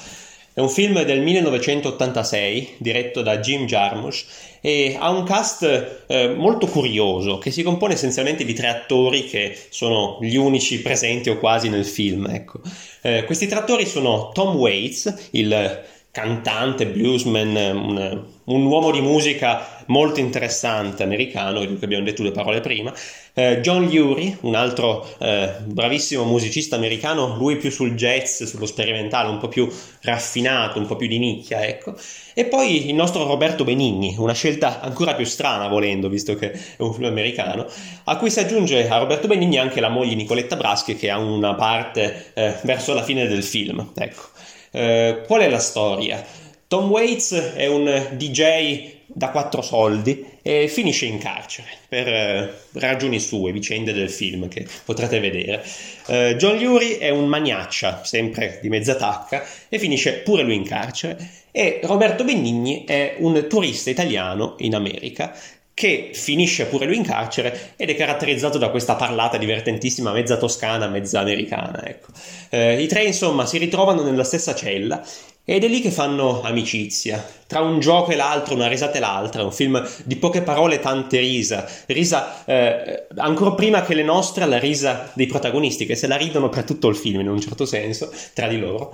[0.57, 4.25] È un film del 1986 diretto da Jim Jarmusch
[4.63, 9.55] e ha un cast eh, molto curioso che si compone essenzialmente di tre attori che
[9.69, 12.27] sono gli unici presenti o quasi nel film.
[12.31, 12.61] Ecco.
[13.03, 15.85] Eh, questi tre attori sono Tom Waits, il
[16.17, 22.31] cantante, bluesman, un, un uomo di musica molto interessante americano, di cui abbiamo detto due
[22.31, 22.91] parole prima,
[23.35, 29.29] eh, John Lurie, un altro eh, bravissimo musicista americano, lui più sul jazz, sullo sperimentale,
[29.29, 31.95] un po' più raffinato, un po' più di nicchia, ecco.
[32.33, 36.59] E poi il nostro Roberto Benigni, una scelta ancora più strana volendo, visto che è
[36.79, 37.67] un film americano,
[38.05, 41.55] a cui si aggiunge a Roberto Benigni anche la moglie Nicoletta Braschi che ha una
[41.55, 44.29] parte eh, verso la fine del film, ecco.
[44.77, 46.23] Eh, qual è la storia?
[46.69, 53.19] Tom Waits è un DJ da quattro soldi e finisce in carcere per eh, ragioni
[53.19, 55.65] sue, vicende del film che potrete vedere.
[56.09, 60.65] Eh, John Lurie è un maniaccia, sempre di mezza tacca, e finisce pure lui in
[60.65, 61.17] carcere.
[61.51, 65.35] E Roberto Benigni è un turista italiano in America
[65.77, 70.89] che finisce pure lui in carcere ed è caratterizzato da questa parlata divertentissima, mezza toscana,
[70.89, 71.85] mezza americana.
[71.85, 72.13] Ecco.
[72.49, 75.05] Eh, I tre insomma si ritrovano nella stessa cella
[75.45, 79.45] Ed è lì che fanno amicizia, tra un gioco e l'altro, una risata e l'altra,
[79.45, 84.47] un film di poche parole e tante risa, risa eh, ancora prima che le nostre,
[84.47, 87.65] la risa dei protagonisti che se la ridono per tutto il film in un certo
[87.65, 88.91] senso, tra di loro.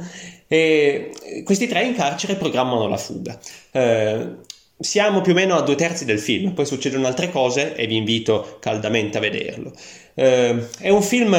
[0.48, 1.12] E
[1.44, 3.38] questi tre in carcere programmano la fuga.
[3.70, 4.50] Eh,
[4.82, 7.96] siamo più o meno a due terzi del film, poi succedono altre cose e vi
[7.96, 9.72] invito caldamente a vederlo.
[10.14, 11.36] Eh, è un film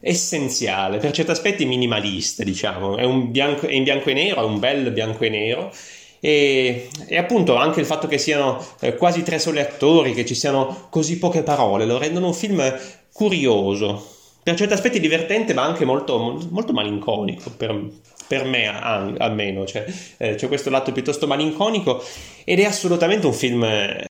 [0.00, 4.58] essenziale, per certi aspetti minimalista, diciamo, è, bianco, è in bianco e nero, è un
[4.58, 5.72] bel bianco e nero.
[6.20, 10.34] E, e, appunto anche il fatto che siano eh, quasi tre soli attori, che ci
[10.34, 12.76] siano così poche parole, lo rendono un film
[13.12, 17.90] curioso, per certi aspetti divertente, ma anche molto, molto malinconico per,
[18.28, 18.66] per me
[19.18, 19.66] almeno.
[19.66, 19.84] Cioè,
[20.18, 22.02] eh, c'è questo lato piuttosto malinconico
[22.44, 24.06] ed è assolutamente un film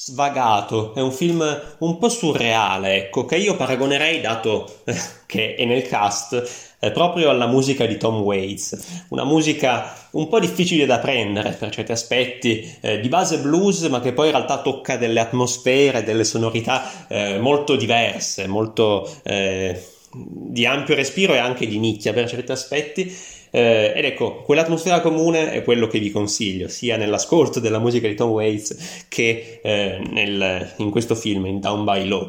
[0.00, 1.44] svagato, è un film
[1.78, 4.94] un po' surreale, ecco, che io paragonerei, dato eh,
[5.26, 10.38] che è nel cast, eh, proprio alla musica di Tom Waits, una musica un po'
[10.38, 14.62] difficile da prendere per certi aspetti, eh, di base blues, ma che poi in realtà
[14.62, 21.66] tocca delle atmosfere, delle sonorità eh, molto diverse, molto eh, di ampio respiro e anche
[21.66, 23.12] di nicchia per certi aspetti
[23.50, 28.14] eh, ed ecco, quell'atmosfera comune è quello che vi consiglio, sia nell'ascolto della musica di
[28.14, 32.28] Tom Waits che eh, nel, in questo film, in Down by Low.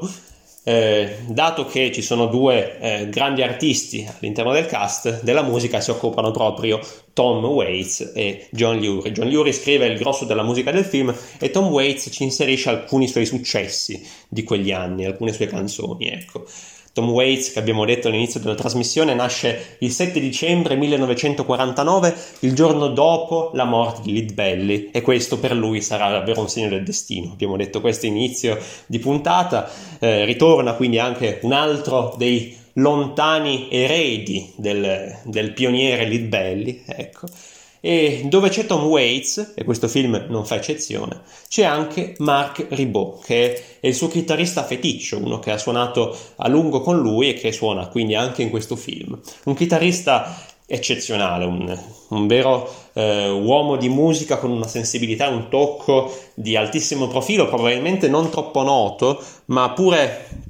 [0.61, 5.89] Eh, dato che ci sono due eh, grandi artisti all'interno del cast, della musica si
[5.89, 6.79] occupano proprio
[7.13, 9.11] Tom Waits e John Lurie.
[9.11, 13.07] John Lurie scrive il grosso della musica del film e Tom Waits ci inserisce alcuni
[13.07, 16.45] suoi successi di quegli anni, alcune sue canzoni, ecco.
[16.93, 22.87] Tom Waits, che abbiamo detto all'inizio della trasmissione, nasce il 7 dicembre 1949, il giorno
[22.87, 26.83] dopo la morte di Lead Belly, e questo per lui sarà davvero un segno del
[26.83, 27.31] destino.
[27.31, 29.69] Abbiamo detto questo inizio di puntata,
[29.99, 37.27] eh, ritorna quindi anche un altro dei lontani eredi del, del pioniere Lead Belly, ecco.
[37.81, 43.23] E dove c'è Tom Waits, e questo film non fa eccezione, c'è anche Mark Ribot,
[43.23, 47.33] che è il suo chitarrista feticcio, uno che ha suonato a lungo con lui e
[47.33, 49.19] che suona quindi anche in questo film.
[49.45, 56.15] Un chitarrista eccezionale, un, un vero eh, uomo di musica con una sensibilità, un tocco
[56.35, 60.48] di altissimo profilo, probabilmente non troppo noto, ma pure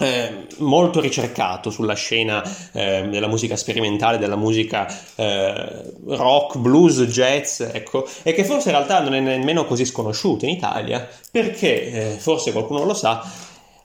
[0.00, 2.42] eh, molto ricercato sulla scena
[2.72, 4.86] eh, della musica sperimentale, della musica
[5.16, 10.44] eh, rock, blues, jazz, ecco, e che forse in realtà non è nemmeno così sconosciuto
[10.44, 13.28] in Italia, perché eh, forse qualcuno lo sa,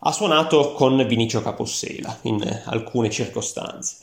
[0.06, 3.96] ha suonato con Vinicio Capossela in alcune circostanze.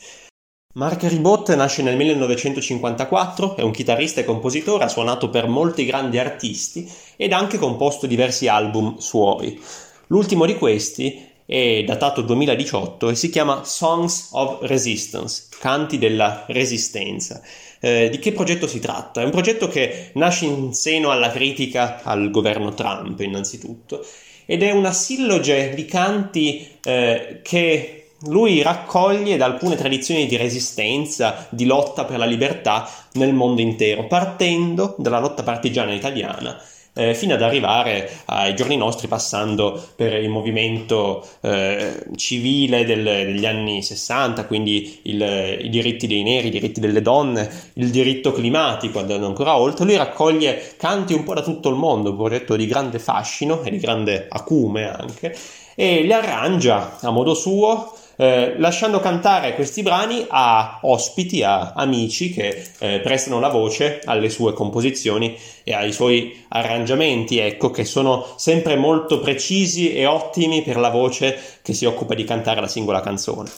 [0.74, 6.18] Mark Ribot nasce nel 1954, è un chitarrista e compositore, ha suonato per molti grandi
[6.18, 9.60] artisti ed ha anche composto diversi album suoi.
[10.06, 17.42] L'ultimo di questi è datato 2018 e si chiama Songs of Resistance, canti della resistenza.
[17.80, 19.20] Eh, di che progetto si tratta?
[19.20, 24.06] È un progetto che nasce in seno alla critica al governo Trump, innanzitutto,
[24.46, 31.48] ed è una silloge di canti eh, che lui raccoglie da alcune tradizioni di resistenza,
[31.50, 36.62] di lotta per la libertà nel mondo intero, partendo dalla lotta partigiana italiana
[37.00, 43.46] eh, fino ad arrivare ai giorni nostri passando per il movimento eh, civile del, degli
[43.46, 48.98] anni 60, quindi il, i diritti dei neri, i diritti delle donne, il diritto climatico,
[48.98, 49.86] andando ancora oltre.
[49.86, 53.70] Lui raccoglie canti un po' da tutto il mondo, un progetto di grande fascino e
[53.70, 55.34] di grande acume anche,
[55.74, 62.30] e li arrangia a modo suo eh, lasciando cantare questi brani a ospiti, a amici
[62.30, 68.26] che eh, prestano la voce alle sue composizioni e ai suoi arrangiamenti, ecco, che sono
[68.36, 73.00] sempre molto precisi e ottimi per la voce che si occupa di cantare la singola
[73.00, 73.50] canzone.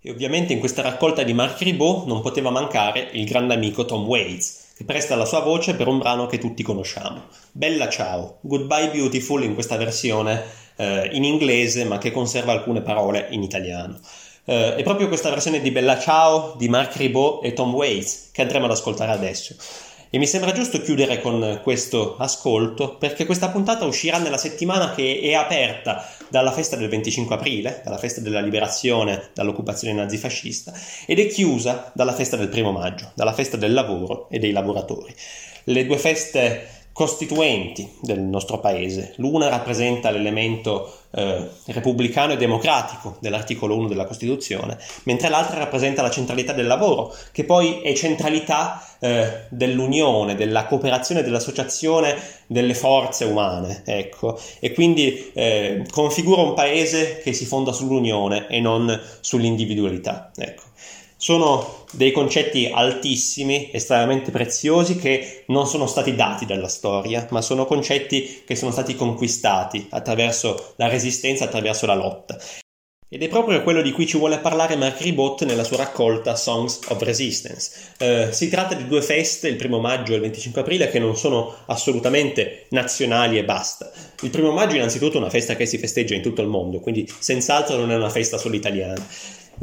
[0.00, 4.06] E ovviamente in questa raccolta di Mark Ribot non poteva mancare il grande amico Tom
[4.06, 7.24] Waits, che presta la sua voce per un brano che tutti conosciamo.
[7.52, 13.28] Bella ciao, Goodbye Beautiful in questa versione eh, in inglese ma che conserva alcune parole
[13.30, 13.98] in italiano.
[14.44, 18.42] Eh, è proprio questa versione di Bella Ciao di Mark Ribot e Tom Waits che
[18.42, 19.54] andremo ad ascoltare adesso.
[20.14, 25.20] E mi sembra giusto chiudere con questo ascolto perché questa puntata uscirà nella settimana che
[25.22, 30.74] è aperta dalla festa del 25 aprile, dalla festa della liberazione dall'occupazione nazifascista,
[31.06, 35.14] ed è chiusa dalla festa del primo maggio, dalla festa del lavoro e dei lavoratori.
[35.64, 39.14] Le due feste costituenti del nostro paese.
[39.16, 46.10] L'una rappresenta l'elemento eh, repubblicano e democratico dell'articolo 1 della Costituzione, mentre l'altra rappresenta la
[46.10, 52.16] centralità del lavoro, che poi è centralità eh, dell'unione, della cooperazione, dell'associazione
[52.46, 58.60] delle forze umane, ecco, e quindi eh, configura un paese che si fonda sull'unione e
[58.60, 60.70] non sull'individualità, ecco.
[61.22, 67.64] Sono dei concetti altissimi, estremamente preziosi, che non sono stati dati dalla storia, ma sono
[67.64, 72.36] concetti che sono stati conquistati attraverso la resistenza, attraverso la lotta.
[73.08, 76.80] Ed è proprio quello di cui ci vuole parlare Mark Ribot nella sua raccolta Songs
[76.88, 77.70] of Resistance.
[77.98, 81.16] Eh, si tratta di due feste, il primo maggio e il 25 aprile, che non
[81.16, 83.92] sono assolutamente nazionali e basta.
[84.22, 87.08] Il primo maggio è innanzitutto una festa che si festeggia in tutto il mondo, quindi
[87.16, 89.06] senz'altro non è una festa solo italiana.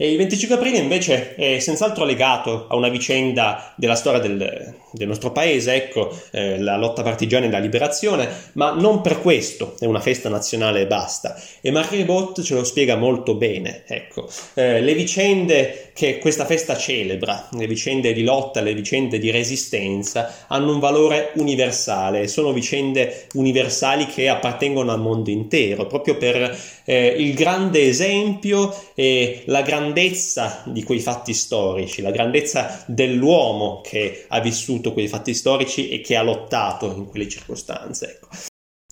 [0.02, 5.08] E il 25 aprile invece è senz'altro legato a una vicenda della storia del, del
[5.10, 9.84] nostro paese, ecco, eh, la lotta partigiana e la liberazione, ma non per questo è
[9.84, 11.38] una festa nazionale e basta.
[11.60, 14.30] E Marc Ribot ce lo spiega molto bene, ecco.
[14.54, 20.45] Eh, le vicende che questa festa celebra, le vicende di lotta, le vicende di resistenza,
[20.47, 27.08] hanno un valore universale, sono vicende universali che appartengono al mondo intero, proprio per eh,
[27.18, 34.39] il grande esempio e la grandezza di quei fatti storici, la grandezza dell'uomo che ha
[34.39, 38.20] vissuto quei fatti storici e che ha lottato in quelle circostanze.
[38.22, 38.49] Ecco.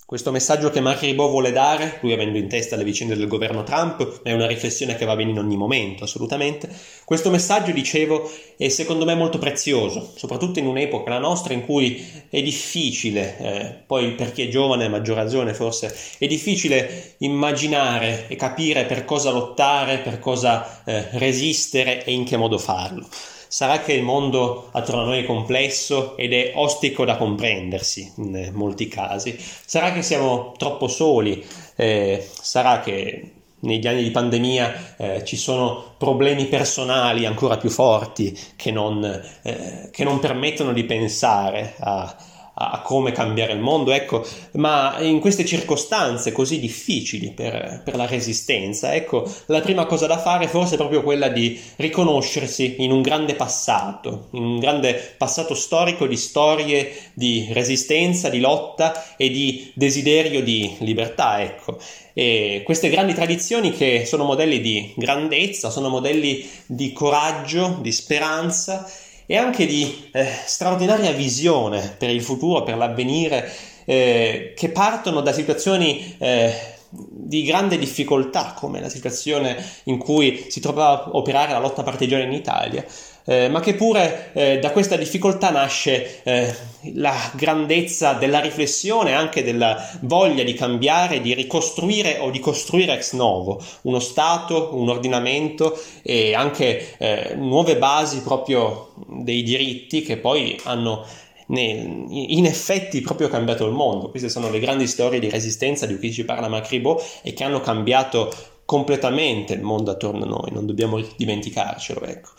[0.08, 3.62] Questo messaggio che Mark Ribot vuole dare, lui avendo in testa le vicende del governo
[3.62, 6.66] Trump, è una riflessione che va bene in ogni momento, assolutamente.
[7.04, 12.02] Questo messaggio, dicevo, è secondo me molto prezioso, soprattutto in un'epoca, la nostra, in cui
[12.30, 18.28] è difficile, eh, poi per chi è giovane a maggior ragione forse, è difficile immaginare
[18.28, 23.06] e capire per cosa lottare, per cosa eh, resistere e in che modo farlo.
[23.48, 28.50] Sarà che il mondo attorno a noi è complesso ed è ostico da comprendersi in
[28.52, 29.36] molti casi.
[29.38, 31.44] Sarà che siamo troppo soli.
[31.74, 38.38] Eh, sarà che negli anni di pandemia eh, ci sono problemi personali ancora più forti
[38.54, 39.02] che non,
[39.42, 42.16] eh, che non permettono di pensare a,
[42.60, 48.06] a come cambiare il mondo, ecco, ma in queste circostanze così difficili per, per, la
[48.06, 53.00] resistenza, ecco, la prima cosa da fare forse è proprio quella di riconoscersi in un
[53.00, 59.70] grande passato, in un grande passato storico di storie di resistenza, di lotta e di
[59.74, 61.78] desiderio di libertà, ecco.
[62.12, 68.90] E queste grandi tradizioni che sono modelli di grandezza, sono modelli di coraggio, di speranza
[69.30, 73.52] e anche di eh, straordinaria visione per il futuro, per l'avvenire,
[73.84, 76.50] eh, che partono da situazioni eh,
[76.88, 82.24] di grande difficoltà, come la situazione in cui si trovava a operare la lotta partigiana
[82.24, 82.82] in Italia,
[83.28, 86.54] eh, ma che pure eh, da questa difficoltà nasce eh,
[86.94, 93.12] la grandezza della riflessione, anche della voglia di cambiare, di ricostruire o di costruire ex
[93.12, 100.58] novo uno Stato, un ordinamento e anche eh, nuove basi proprio dei diritti che poi
[100.64, 101.04] hanno
[101.50, 104.10] in effetti proprio cambiato il mondo.
[104.10, 107.60] Queste sono le grandi storie di resistenza di cui ci parla Macribo e che hanno
[107.60, 108.30] cambiato
[108.66, 112.02] completamente il mondo attorno a noi, non dobbiamo dimenticarcelo.
[112.04, 112.30] Ecco.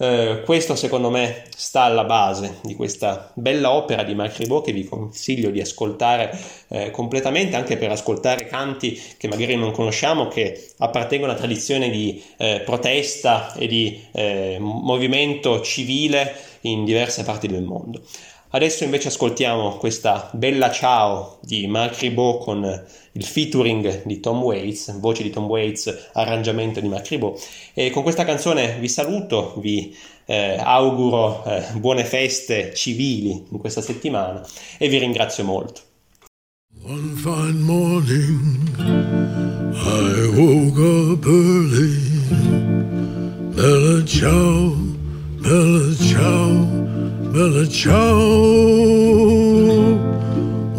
[0.00, 4.72] Eh, questo secondo me sta alla base di questa bella opera di Marc Ribot che
[4.72, 6.38] vi consiglio di ascoltare
[6.68, 12.22] eh, completamente anche per ascoltare canti che magari non conosciamo che appartengono a tradizione di
[12.36, 16.32] eh, protesta e di eh, movimento civile
[16.62, 18.00] in diverse parti del mondo.
[18.50, 24.98] Adesso invece ascoltiamo questa bella ciao di Mark Ribot con il featuring di Tom Waits,
[25.00, 27.38] voce di Tom Waits, arrangiamento di Mark Ribot.
[27.74, 29.94] E con questa canzone vi saluto, vi
[30.24, 34.42] eh, auguro eh, buone feste civili in questa settimana
[34.78, 35.82] e vi ringrazio molto.
[36.84, 38.78] One fine morning
[39.74, 41.98] I woke up early
[43.52, 44.74] Bella ciao,
[45.38, 46.87] bella ciao
[47.32, 48.08] Bella ciao.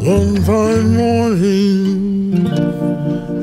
[0.02, 2.48] One fine morning,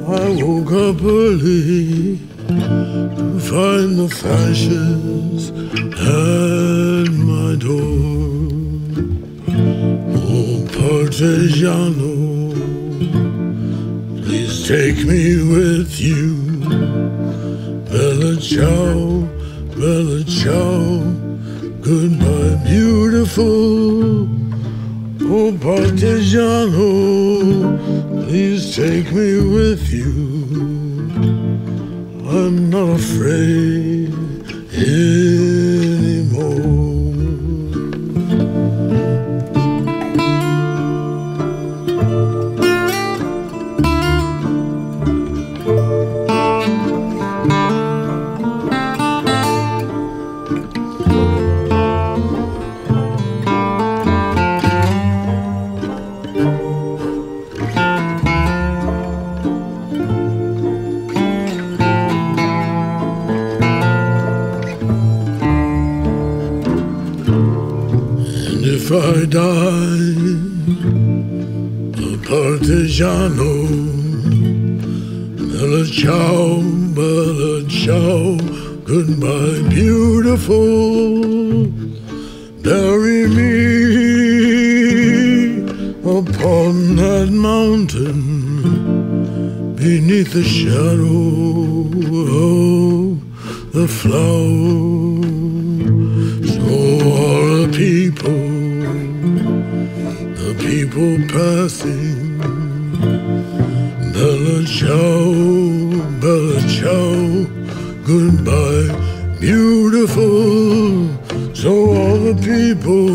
[0.04, 2.18] I woke up early
[2.48, 5.50] to find the fashions
[5.92, 7.96] at my door.
[10.26, 12.14] Oh, Partigiano,
[14.24, 16.34] please take me with you.
[17.88, 19.28] Bella ciao,
[19.76, 21.25] bella ciao.
[21.86, 24.24] Goodbye, beautiful.
[25.22, 26.82] Oh, Partigiano,
[28.26, 30.10] please take me with you.
[32.28, 34.12] I'm not afraid
[34.74, 35.66] anymore.
[69.36, 70.14] die.
[71.98, 73.52] The Partigiano,
[75.50, 76.62] Bella ciao,
[76.96, 78.38] Bella ciao,
[78.84, 81.66] goodbye, beautiful.
[82.62, 83.54] Bury me
[86.18, 88.20] upon that mountain
[89.76, 91.26] beneath the shadow
[92.40, 93.20] of
[93.76, 94.76] the flower.
[96.54, 96.66] So
[97.20, 98.85] are the people
[100.66, 102.38] people passing,
[104.12, 105.32] Bella ciao,
[106.20, 107.46] Bella ciao,
[108.04, 108.90] goodbye,
[109.38, 111.06] beautiful.
[111.54, 113.06] So all the people,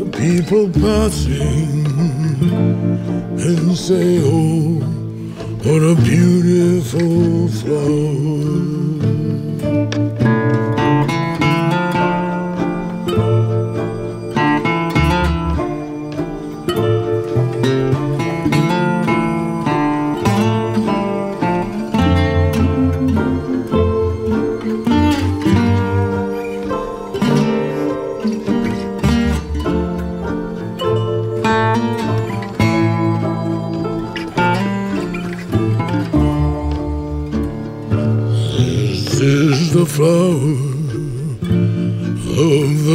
[0.00, 1.86] the people passing,
[3.46, 4.80] and say, oh,
[5.64, 8.66] what a beautiful flower.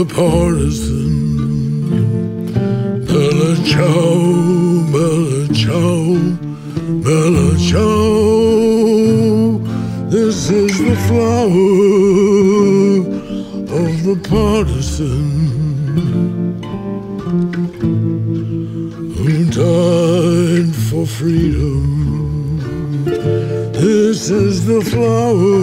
[0.03, 1.11] The partisan.
[3.05, 4.17] Bella ciao,
[4.91, 6.17] bella ciao,
[7.05, 9.59] bella ciao.
[10.09, 11.75] This is the flower
[13.81, 15.29] of the partisan
[19.17, 21.85] who died for freedom.
[23.73, 25.61] This is the flower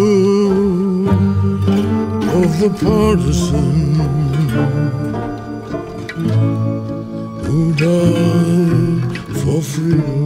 [2.41, 3.98] of the partisan
[7.45, 9.03] who died
[9.43, 10.18] for freedom.